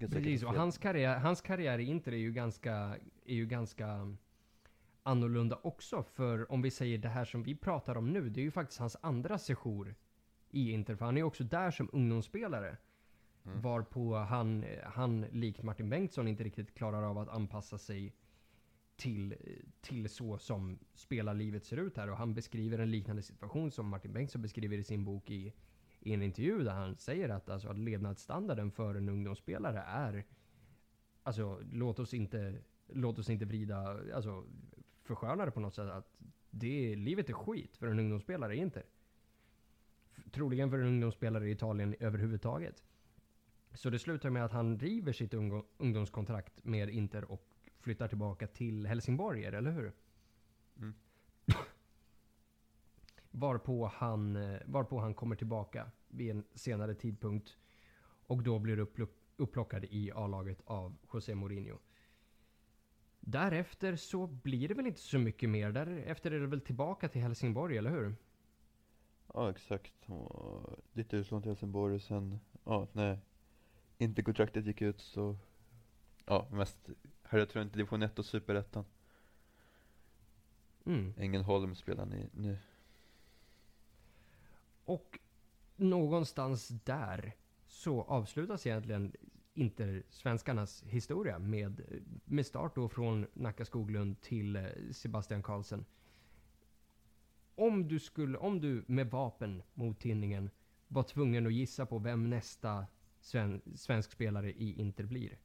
[0.00, 4.16] Precis, och hans karriär, hans karriär i Inter är ju ganska, är ju ganska
[5.02, 6.02] annorlunda också.
[6.02, 8.80] För om vi säger det här som vi pratar om nu, det är ju faktiskt
[8.80, 9.94] hans andra sejour
[10.50, 10.96] i Inter.
[10.96, 12.76] För han är ju också där som ungdomsspelare.
[13.44, 13.60] Mm.
[13.60, 18.14] Varpå han, han, likt Martin Bengtsson, inte riktigt klarar av att anpassa sig
[18.96, 19.34] till,
[19.80, 22.10] till så som spelarlivet ser ut här.
[22.10, 25.52] Och han beskriver en liknande situation som Martin Bengtsson beskriver i sin bok i,
[26.00, 30.24] i en intervju där han säger att, alltså, att levnadsstandarden för en ungdomsspelare är
[31.26, 32.54] Alltså låt oss inte,
[32.88, 34.44] låt oss inte vrida, alltså
[35.02, 35.90] försköna det på något sätt.
[35.90, 36.16] Att
[36.50, 38.78] det, livet är skit för en ungdomsspelare, inte.
[38.78, 38.90] Inter.
[40.30, 42.84] Troligen för en ungdomsspelare i Italien överhuvudtaget.
[43.72, 45.34] Så det slutar med att han river sitt
[45.78, 47.53] ungdomskontrakt med Inter och
[47.84, 49.92] flyttar tillbaka till Helsingborg, eller hur?
[50.76, 50.94] Mm.
[53.30, 57.56] Varpå han, eh, varpå han kommer tillbaka vid en senare tidpunkt
[58.26, 61.78] och då blir upplock, upplockad i A-laget av José Mourinho.
[63.20, 65.72] Därefter så blir det väl inte så mycket mer.
[65.72, 68.14] Därefter är det väl tillbaka till Helsingborg, eller hur?
[69.34, 70.08] Ja exakt.
[70.92, 73.18] Lite utlånad till Helsingborg och sen, ja nej.
[73.98, 75.36] Inte kontraktet gick ut så,
[76.26, 76.90] ja mest,
[77.28, 78.84] här jag tror inte division 1 och superettan.
[80.86, 81.14] Mm.
[81.16, 82.58] Ängelholm spelar ni nu.
[84.84, 85.18] Och
[85.76, 87.32] någonstans där
[87.66, 89.12] så avslutas egentligen
[89.54, 91.80] inte svenskarnas historia med,
[92.24, 95.84] med start då från Nacka Skoglund till eh, Sebastian Karlsson.
[97.54, 100.50] Om du, skulle, om du med vapen mot tinningen
[100.88, 102.86] var tvungen att gissa på vem nästa
[103.20, 105.38] sven, svensk spelare i Inter blir.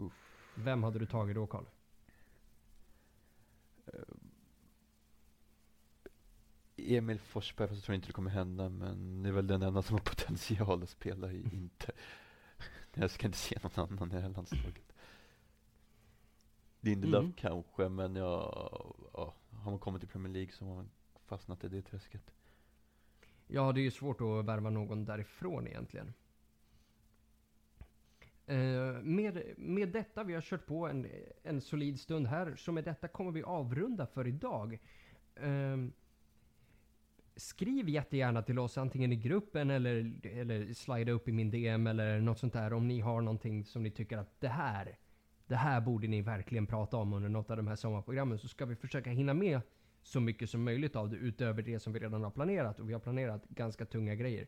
[0.00, 0.52] Uff.
[0.54, 1.64] Vem hade du tagit då Karl?
[6.76, 9.82] Emil Forsberg, fast jag tror inte det kommer hända, men det är väl den enda
[9.82, 11.94] som har potential att spela i Inter.
[12.94, 14.92] Jag ska inte se någon annan i det här landslaget.
[16.80, 17.32] Lindelöf Mm.
[17.32, 18.26] kanske, men jag,
[19.12, 20.90] ja, har man kommit till Premier League så har man
[21.24, 22.32] fastnat i det träsket.
[23.46, 26.12] Ja, det är ju svårt att värva någon därifrån egentligen.
[28.50, 31.06] Eh, med, med detta, vi har kört på en,
[31.42, 34.78] en solid stund här, så med detta kommer vi avrunda för idag.
[35.34, 35.76] Eh,
[37.36, 42.20] skriv jättegärna till oss, antingen i gruppen eller, eller slida upp i min DM eller
[42.20, 44.98] något sånt där, om ni har någonting som ni tycker att det här,
[45.46, 48.66] det här borde ni verkligen prata om under något av de här sommarprogrammen, så ska
[48.66, 49.60] vi försöka hinna med
[50.02, 52.80] så mycket som möjligt av det utöver det som vi redan har planerat.
[52.80, 54.46] Och vi har planerat ganska tunga grejer.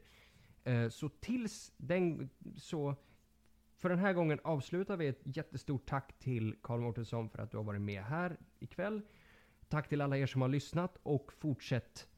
[0.65, 2.31] Eh, så tills den...
[2.57, 2.97] Så
[3.83, 7.57] för den här gången avslutar vi ett jättestort tack till Karl Mårtensson för att du
[7.57, 9.03] har varit med här ikväll.
[9.69, 12.09] Tack till alla er som har lyssnat och fortsätt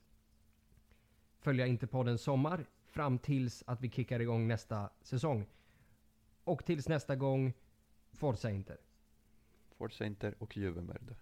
[1.38, 5.46] följa Interpodden Sommar fram tills att vi kickar igång nästa säsong.
[6.44, 7.52] Och tills nästa gång,
[8.12, 8.78] Forza Inter.
[9.70, 11.14] Forza Inter och Juvenverde.